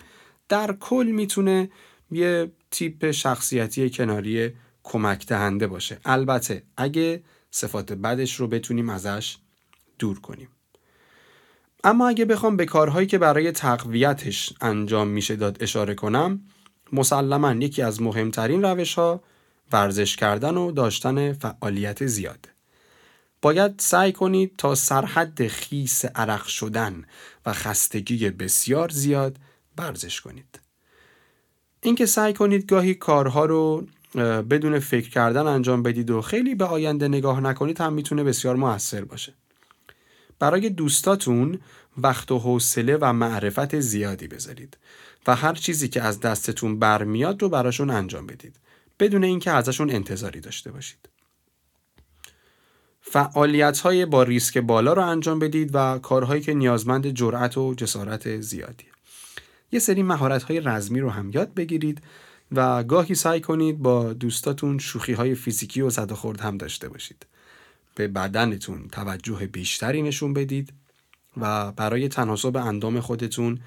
در 0.49 0.73
کل 0.79 1.11
می‌تونه 1.13 1.69
یه 2.11 2.51
تیپ 2.71 3.11
شخصیتی 3.11 3.89
کناری 3.89 4.51
کمک 4.83 5.27
دهنده 5.27 5.67
باشه. 5.67 5.97
البته 6.05 6.63
اگه 6.77 7.23
صفات 7.51 7.93
بدش 7.93 8.35
رو 8.35 8.47
بتونیم 8.47 8.89
ازش 8.89 9.37
دور 9.99 10.19
کنیم. 10.19 10.47
اما 11.83 12.07
اگه 12.07 12.25
بخوام 12.25 12.57
به 12.57 12.65
کارهایی 12.65 13.07
که 13.07 13.17
برای 13.17 13.51
تقویتش 13.51 14.53
انجام 14.61 15.07
میشه 15.07 15.35
داد 15.35 15.63
اشاره 15.63 15.95
کنم 15.95 16.41
مسلما 16.93 17.51
یکی 17.53 17.81
از 17.81 18.01
مهمترین 18.01 18.61
روش 18.61 18.93
ها 18.93 19.23
ورزش 19.71 20.15
کردن 20.15 20.57
و 20.57 20.71
داشتن 20.71 21.33
فعالیت 21.33 22.05
زیاده 22.05 22.49
باید 23.41 23.79
سعی 23.79 24.11
کنید 24.11 24.55
تا 24.57 24.75
سرحد 24.75 25.47
خیس 25.47 26.05
عرق 26.05 26.45
شدن 26.45 27.05
و 27.45 27.53
خستگی 27.53 28.29
بسیار 28.29 28.89
زیاد 28.89 29.37
ورزش 29.77 30.21
کنید. 30.21 30.60
اینکه 31.83 32.05
سعی 32.05 32.33
کنید 32.33 32.69
گاهی 32.69 32.93
کارها 32.93 33.45
رو 33.45 33.87
بدون 34.49 34.79
فکر 34.79 35.09
کردن 35.09 35.47
انجام 35.47 35.83
بدید 35.83 36.09
و 36.09 36.21
خیلی 36.21 36.55
به 36.55 36.65
آینده 36.65 37.07
نگاه 37.07 37.41
نکنید 37.41 37.81
هم 37.81 37.93
می‌تونه 37.93 38.23
بسیار 38.23 38.55
موثر 38.55 39.05
باشه. 39.05 39.33
برای 40.39 40.69
دوستاتون 40.69 41.59
وقت 41.97 42.31
و 42.31 42.39
حوصله 42.39 42.97
و 43.01 43.13
معرفت 43.13 43.79
زیادی 43.79 44.27
بذارید 44.27 44.77
و 45.27 45.35
هر 45.35 45.53
چیزی 45.53 45.89
که 45.89 46.01
از 46.01 46.19
دستتون 46.19 46.79
برمیاد 46.79 47.41
رو 47.41 47.49
براشون 47.49 47.89
انجام 47.89 48.27
بدید. 48.27 48.55
بدون 48.99 49.23
اینکه 49.23 49.51
ازشون 49.51 49.91
انتظاری 49.91 50.39
داشته 50.39 50.71
باشید. 50.71 51.09
فعالیت 53.01 53.79
های 53.79 54.05
با 54.05 54.23
ریسک 54.23 54.57
بالا 54.57 54.93
رو 54.93 55.05
انجام 55.05 55.39
بدید 55.39 55.69
و 55.73 55.99
کارهایی 55.99 56.41
که 56.41 56.53
نیازمند 56.53 57.07
جرأت 57.07 57.57
و 57.57 57.73
جسارت 57.73 58.41
زیادی 58.41 58.90
یه 59.71 59.79
سری 59.79 60.03
مهارت 60.03 60.43
های 60.43 60.59
رزمی 60.59 60.99
رو 60.99 61.09
هم 61.09 61.29
یاد 61.29 61.53
بگیرید 61.53 62.01
و 62.51 62.83
گاهی 62.83 63.15
سعی 63.15 63.41
کنید 63.41 63.77
با 63.79 64.13
دوستاتون 64.13 64.77
شوخی 64.77 65.13
های 65.13 65.35
فیزیکی 65.35 65.81
و 65.81 65.89
زد 65.89 66.11
خورد 66.11 66.39
هم 66.39 66.57
داشته 66.57 66.89
باشید. 66.89 67.25
به 67.95 68.07
بدنتون 68.07 68.87
توجه 68.91 69.47
بیشتری 69.47 70.01
نشون 70.01 70.33
بدید 70.33 70.73
و 71.37 71.71
برای 71.71 72.07
تناسب 72.07 72.57
اندام 72.57 72.99
خودتون 72.99 73.59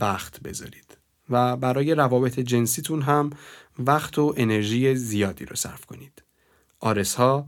وقت 0.00 0.40
بذارید 0.40 0.96
و 1.30 1.56
برای 1.56 1.94
روابط 1.94 2.40
جنسیتون 2.40 3.02
هم 3.02 3.30
وقت 3.78 4.18
و 4.18 4.34
انرژی 4.36 4.94
زیادی 4.94 5.44
رو 5.44 5.56
صرف 5.56 5.84
کنید. 5.84 6.22
آرس 6.80 7.14
ها 7.14 7.46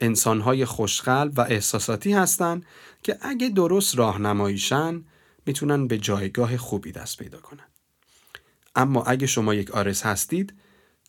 انسان 0.00 0.40
های 0.40 0.64
خوشقلب 0.64 1.38
و 1.38 1.40
احساساتی 1.40 2.12
هستند 2.12 2.66
که 3.02 3.18
اگه 3.20 3.48
درست 3.48 3.98
راهنماییشن 3.98 5.04
می‌تونن 5.46 5.86
به 5.86 5.98
جایگاه 5.98 6.56
خوبی 6.56 6.92
دست 6.92 7.18
پیدا 7.18 7.38
کنن 7.38 7.64
اما 8.76 9.02
اگه 9.02 9.26
شما 9.26 9.54
یک 9.54 9.70
آرس 9.70 10.06
هستید 10.06 10.54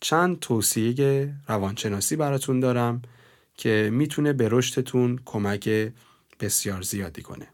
چند 0.01 0.39
توصیه 0.39 1.33
روانشناسی 1.47 2.15
براتون 2.15 2.59
دارم 2.59 3.01
که 3.57 3.89
می‌تونه 3.93 4.33
به 4.33 4.49
رشدتون 4.51 5.19
کمک 5.25 5.93
بسیار 6.39 6.81
زیادی 6.81 7.21
کنه. 7.21 7.47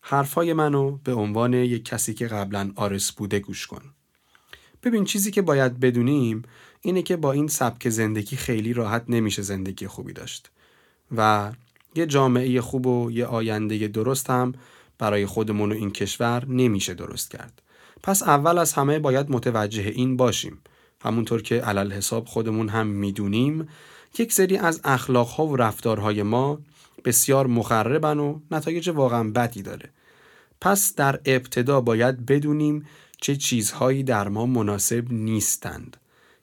حرفای 0.00 0.52
منو 0.52 0.90
به 0.90 1.14
عنوان 1.14 1.54
یک 1.54 1.84
کسی 1.84 2.14
که 2.14 2.26
قبلا 2.26 2.72
آرس 2.76 3.12
بوده 3.12 3.38
گوش 3.38 3.66
کن. 3.66 3.82
ببین 4.82 5.04
چیزی 5.04 5.30
که 5.30 5.42
باید 5.42 5.80
بدونیم 5.80 6.42
اینه 6.80 7.02
که 7.02 7.16
با 7.16 7.32
این 7.32 7.48
سبک 7.48 7.88
زندگی 7.88 8.36
خیلی 8.36 8.72
راحت 8.72 9.04
نمیشه 9.08 9.42
زندگی 9.42 9.86
خوبی 9.86 10.12
داشت 10.12 10.50
و 11.16 11.52
یه 11.94 12.06
جامعه 12.06 12.60
خوب 12.60 12.86
و 12.86 13.10
یه 13.10 13.26
آینده 13.26 13.88
درست 13.88 14.30
هم 14.30 14.54
برای 15.02 15.26
خودمون 15.26 15.72
و 15.72 15.74
این 15.74 15.90
کشور 15.90 16.44
نمیشه 16.48 16.94
درست 16.94 17.30
کرد. 17.30 17.62
پس 18.02 18.22
اول 18.22 18.58
از 18.58 18.72
همه 18.72 18.98
باید 18.98 19.30
متوجه 19.30 19.82
این 19.82 20.16
باشیم. 20.16 20.58
همونطور 21.04 21.42
که 21.42 21.54
علل 21.54 21.92
حساب 21.92 22.26
خودمون 22.26 22.68
هم 22.68 22.86
می‌دونیم 22.86 23.68
یک 24.18 24.32
سری 24.32 24.56
از 24.56 24.80
اخلاقها 24.84 25.46
و 25.46 25.56
رفتارهای 25.56 26.22
ما 26.22 26.58
بسیار 27.04 27.46
مخربن 27.46 28.18
و 28.18 28.40
نتایج 28.50 28.88
واقعا 28.88 29.30
بدی 29.30 29.62
داره. 29.62 29.90
پس 30.60 30.94
در 30.94 31.20
ابتدا 31.24 31.80
باید 31.80 32.26
بدونیم 32.26 32.86
چه 33.20 33.36
چیزهایی 33.36 34.02
در 34.02 34.28
ما 34.28 34.46
مناسب 34.46 35.12
نیستند 35.12 35.96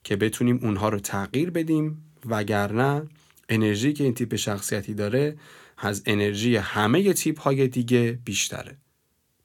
که 0.03 0.15
بتونیم 0.15 0.59
اونها 0.63 0.89
رو 0.89 0.99
تغییر 0.99 1.49
بدیم 1.49 2.03
وگرنه 2.25 3.01
انرژی 3.49 3.93
که 3.93 4.03
این 4.03 4.13
تیپ 4.13 4.35
شخصیتی 4.35 4.93
داره 4.93 5.35
از 5.79 6.03
انرژی 6.05 6.55
همه 6.55 7.13
تیپ 7.13 7.39
های 7.39 7.67
دیگه 7.67 8.19
بیشتره. 8.25 8.77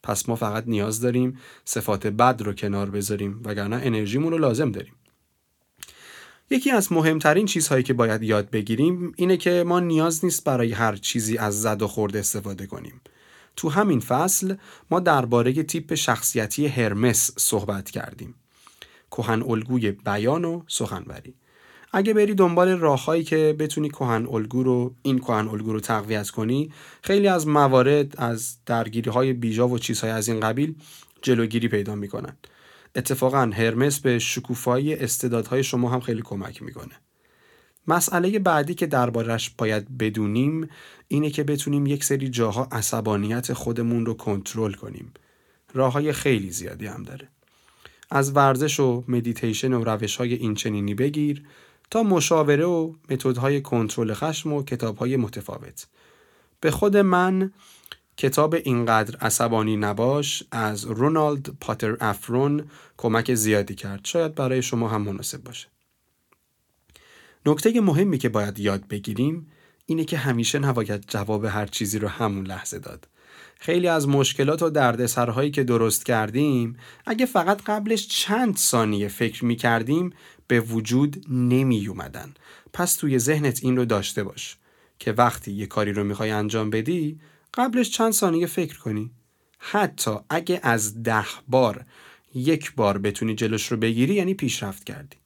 پس 0.02 0.28
ما 0.28 0.36
فقط 0.36 0.64
نیاز 0.66 1.00
داریم 1.00 1.38
صفات 1.64 2.06
بد 2.06 2.42
رو 2.42 2.52
کنار 2.52 2.90
بذاریم 2.90 3.42
وگرنه 3.44 3.80
انرژیمون 3.82 4.32
رو 4.32 4.38
لازم 4.38 4.72
داریم. 4.72 4.94
یکی 6.50 6.70
از 6.70 6.92
مهمترین 6.92 7.46
چیزهایی 7.46 7.82
که 7.82 7.92
باید 7.92 8.22
یاد 8.22 8.50
بگیریم 8.50 9.12
اینه 9.16 9.36
که 9.36 9.64
ما 9.66 9.80
نیاز 9.80 10.24
نیست 10.24 10.44
برای 10.44 10.72
هر 10.72 10.96
چیزی 10.96 11.38
از 11.38 11.62
زد 11.62 11.82
و 11.82 11.88
خورد 11.88 12.16
استفاده 12.16 12.66
کنیم. 12.66 13.00
تو 13.56 13.68
همین 13.68 14.00
فصل 14.00 14.54
ما 14.90 15.00
درباره 15.00 15.62
تیپ 15.62 15.94
شخصیتی 15.94 16.66
هرمس 16.66 17.30
صحبت 17.38 17.90
کردیم. 17.90 18.34
کهن 19.10 19.42
الگوی 19.42 19.90
بیان 19.92 20.44
و 20.44 20.62
سخنوری. 20.68 21.34
اگه 21.96 22.14
بری 22.14 22.34
دنبال 22.34 22.68
راههایی 22.68 23.24
که 23.24 23.56
بتونی 23.58 23.88
کهن 23.88 24.26
الگو 24.26 24.62
رو 24.62 24.94
این 25.02 25.18
کهن 25.18 25.48
الگو 25.48 25.72
رو 25.72 25.80
تقویت 25.80 26.30
کنی 26.30 26.72
خیلی 27.02 27.28
از 27.28 27.46
موارد 27.46 28.14
از 28.18 28.56
درگیری 28.66 29.10
های 29.10 29.32
بیجا 29.32 29.68
و 29.68 29.78
چیزهای 29.78 30.12
از 30.12 30.28
این 30.28 30.40
قبیل 30.40 30.74
جلوگیری 31.22 31.68
پیدا 31.68 31.94
می‌کنن. 31.94 32.36
اتفاقا 32.96 33.50
هرمس 33.54 34.00
به 34.00 34.18
شکوفایی 34.18 34.94
استعدادهای 34.94 35.64
شما 35.64 35.90
هم 35.90 36.00
خیلی 36.00 36.22
کمک 36.22 36.62
می‌کنه. 36.62 36.94
مسئله 37.88 38.38
بعدی 38.38 38.74
که 38.74 38.86
دربارش 38.86 39.50
باید 39.50 39.98
بدونیم 39.98 40.68
اینه 41.08 41.30
که 41.30 41.44
بتونیم 41.44 41.86
یک 41.86 42.04
سری 42.04 42.28
جاها 42.28 42.68
عصبانیت 42.72 43.52
خودمون 43.52 44.06
رو 44.06 44.14
کنترل 44.14 44.72
کنیم. 44.72 45.12
راه 45.74 45.92
های 45.92 46.12
خیلی 46.12 46.50
زیادی 46.50 46.86
هم 46.86 47.02
داره. 47.02 47.28
از 48.10 48.36
ورزش 48.36 48.80
و 48.80 49.04
مدیتیشن 49.08 49.72
و 49.72 49.84
روش 49.84 50.16
های 50.16 50.34
اینچنینی 50.34 50.94
بگیر 50.94 51.42
تا 51.90 52.02
مشاوره 52.02 52.64
و 52.64 52.92
متدهای 53.10 53.60
کنترل 53.60 54.14
خشم 54.14 54.52
و 54.52 54.62
کتابهای 54.62 55.16
متفاوت. 55.16 55.86
به 56.60 56.70
خود 56.70 56.96
من 56.96 57.52
کتاب 58.16 58.54
اینقدر 58.54 59.16
عصبانی 59.16 59.76
نباش 59.76 60.44
از 60.50 60.84
رونالد 60.84 61.48
پاتر 61.60 61.96
افرون 62.00 62.70
کمک 62.96 63.34
زیادی 63.34 63.74
کرد. 63.74 64.00
شاید 64.04 64.34
برای 64.34 64.62
شما 64.62 64.88
هم 64.88 65.02
مناسب 65.02 65.42
باشه. 65.42 65.68
نکته 67.46 67.80
مهمی 67.80 68.18
که 68.18 68.28
باید 68.28 68.58
یاد 68.58 68.88
بگیریم 68.88 69.46
اینه 69.86 70.04
که 70.04 70.18
همیشه 70.18 70.58
نباید 70.58 71.04
جواب 71.08 71.44
هر 71.44 71.66
چیزی 71.66 71.98
رو 71.98 72.08
همون 72.08 72.46
لحظه 72.46 72.78
داد. 72.78 73.08
خیلی 73.58 73.88
از 73.88 74.08
مشکلات 74.08 74.62
و 74.62 74.70
دردسرهایی 74.70 75.50
که 75.50 75.64
درست 75.64 76.06
کردیم 76.06 76.76
اگه 77.06 77.26
فقط 77.26 77.62
قبلش 77.66 78.08
چند 78.08 78.56
ثانیه 78.56 79.08
فکر 79.08 79.44
می 79.44 79.56
کردیم 79.56 80.12
به 80.46 80.60
وجود 80.60 81.24
نمی 81.28 81.86
اومدن. 81.86 82.34
پس 82.72 82.94
توی 82.94 83.18
ذهنت 83.18 83.60
این 83.62 83.76
رو 83.76 83.84
داشته 83.84 84.24
باش 84.24 84.56
که 84.98 85.12
وقتی 85.12 85.52
یه 85.52 85.66
کاری 85.66 85.92
رو 85.92 86.04
می‌خوای 86.04 86.30
انجام 86.30 86.70
بدی 86.70 87.20
قبلش 87.54 87.90
چند 87.90 88.12
ثانیه 88.12 88.46
فکر 88.46 88.78
کنی. 88.78 89.10
حتی 89.58 90.10
اگه 90.30 90.60
از 90.62 91.02
ده 91.02 91.26
بار 91.48 91.84
یک 92.34 92.74
بار 92.74 92.98
بتونی 92.98 93.34
جلوش 93.34 93.72
رو 93.72 93.76
بگیری 93.76 94.14
یعنی 94.14 94.34
پیشرفت 94.34 94.84
کردی. 94.84 95.16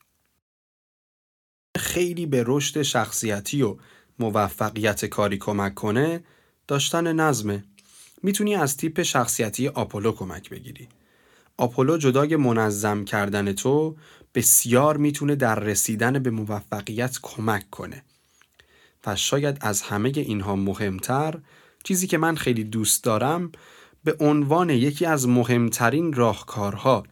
خیلی 1.78 2.26
به 2.26 2.44
رشد 2.46 2.82
شخصیتی 2.82 3.62
و 3.62 3.76
موفقیت 4.18 5.04
کاری 5.04 5.38
کمک 5.38 5.74
کنه 5.74 6.24
داشتن 6.66 7.12
نظمه. 7.12 7.64
می‌تونی 8.22 8.54
از 8.54 8.76
تیپ 8.76 9.02
شخصیتی 9.02 9.68
آپولو 9.68 10.12
کمک 10.12 10.50
بگیری. 10.50 10.88
آپولو 11.56 11.98
جدای 11.98 12.36
منظم 12.36 13.04
کردن 13.04 13.52
تو 13.52 13.96
بسیار 14.38 14.96
می‌تونه 14.96 15.34
در 15.34 15.60
رسیدن 15.60 16.18
به 16.18 16.30
موفقیت 16.30 17.18
کمک 17.22 17.70
کنه. 17.70 18.02
و 19.06 19.16
شاید 19.16 19.58
از 19.60 19.82
همه 19.82 20.12
اینها 20.16 20.56
مهمتر 20.56 21.38
چیزی 21.84 22.06
که 22.06 22.18
من 22.18 22.36
خیلی 22.36 22.64
دوست 22.64 23.04
دارم 23.04 23.52
به 24.04 24.16
عنوان 24.20 24.70
یکی 24.70 25.06
از 25.06 25.28
مهمترین 25.28 26.12
راهکارها 26.12 27.02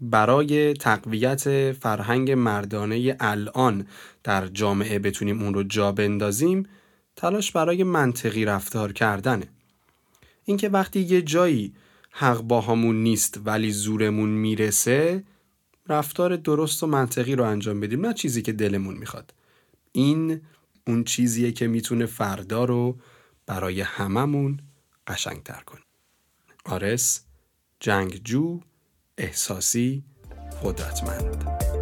برای 0.00 0.74
تقویت 0.74 1.72
فرهنگ 1.72 2.30
مردانه 2.32 3.16
الان 3.20 3.86
در 4.24 4.46
جامعه 4.46 4.98
بتونیم 4.98 5.42
اون 5.42 5.54
رو 5.54 5.62
جا 5.62 5.92
بندازیم 5.92 6.68
تلاش 7.16 7.52
برای 7.52 7.84
منطقی 7.84 8.44
رفتار 8.44 8.92
کردنه. 8.92 9.48
اینکه 10.44 10.68
وقتی 10.68 11.00
یه 11.00 11.22
جایی 11.22 11.74
حق 12.10 12.40
با 12.40 12.60
همون 12.60 13.02
نیست 13.02 13.40
ولی 13.44 13.72
زورمون 13.72 14.28
می‌رسه 14.28 15.24
رفتار 15.88 16.36
درست 16.36 16.82
و 16.82 16.86
منطقی 16.86 17.34
رو 17.34 17.44
انجام 17.44 17.80
بدیم 17.80 18.06
نه 18.06 18.14
چیزی 18.14 18.42
که 18.42 18.52
دلمون 18.52 18.94
می‌خواد. 18.94 19.34
این 19.92 20.40
اون 20.86 21.04
چیزیه 21.04 21.52
که 21.52 21.66
می‌تونه 21.66 22.06
فردا 22.06 22.64
رو 22.64 22.98
برای 23.46 23.80
هممون 23.80 24.60
قشنگتر 25.06 25.62
کنه. 25.66 25.80
آرس 26.64 27.24
جنگجو 27.80 28.60
احساسی 29.18 30.04
قدرتمند. 30.62 31.73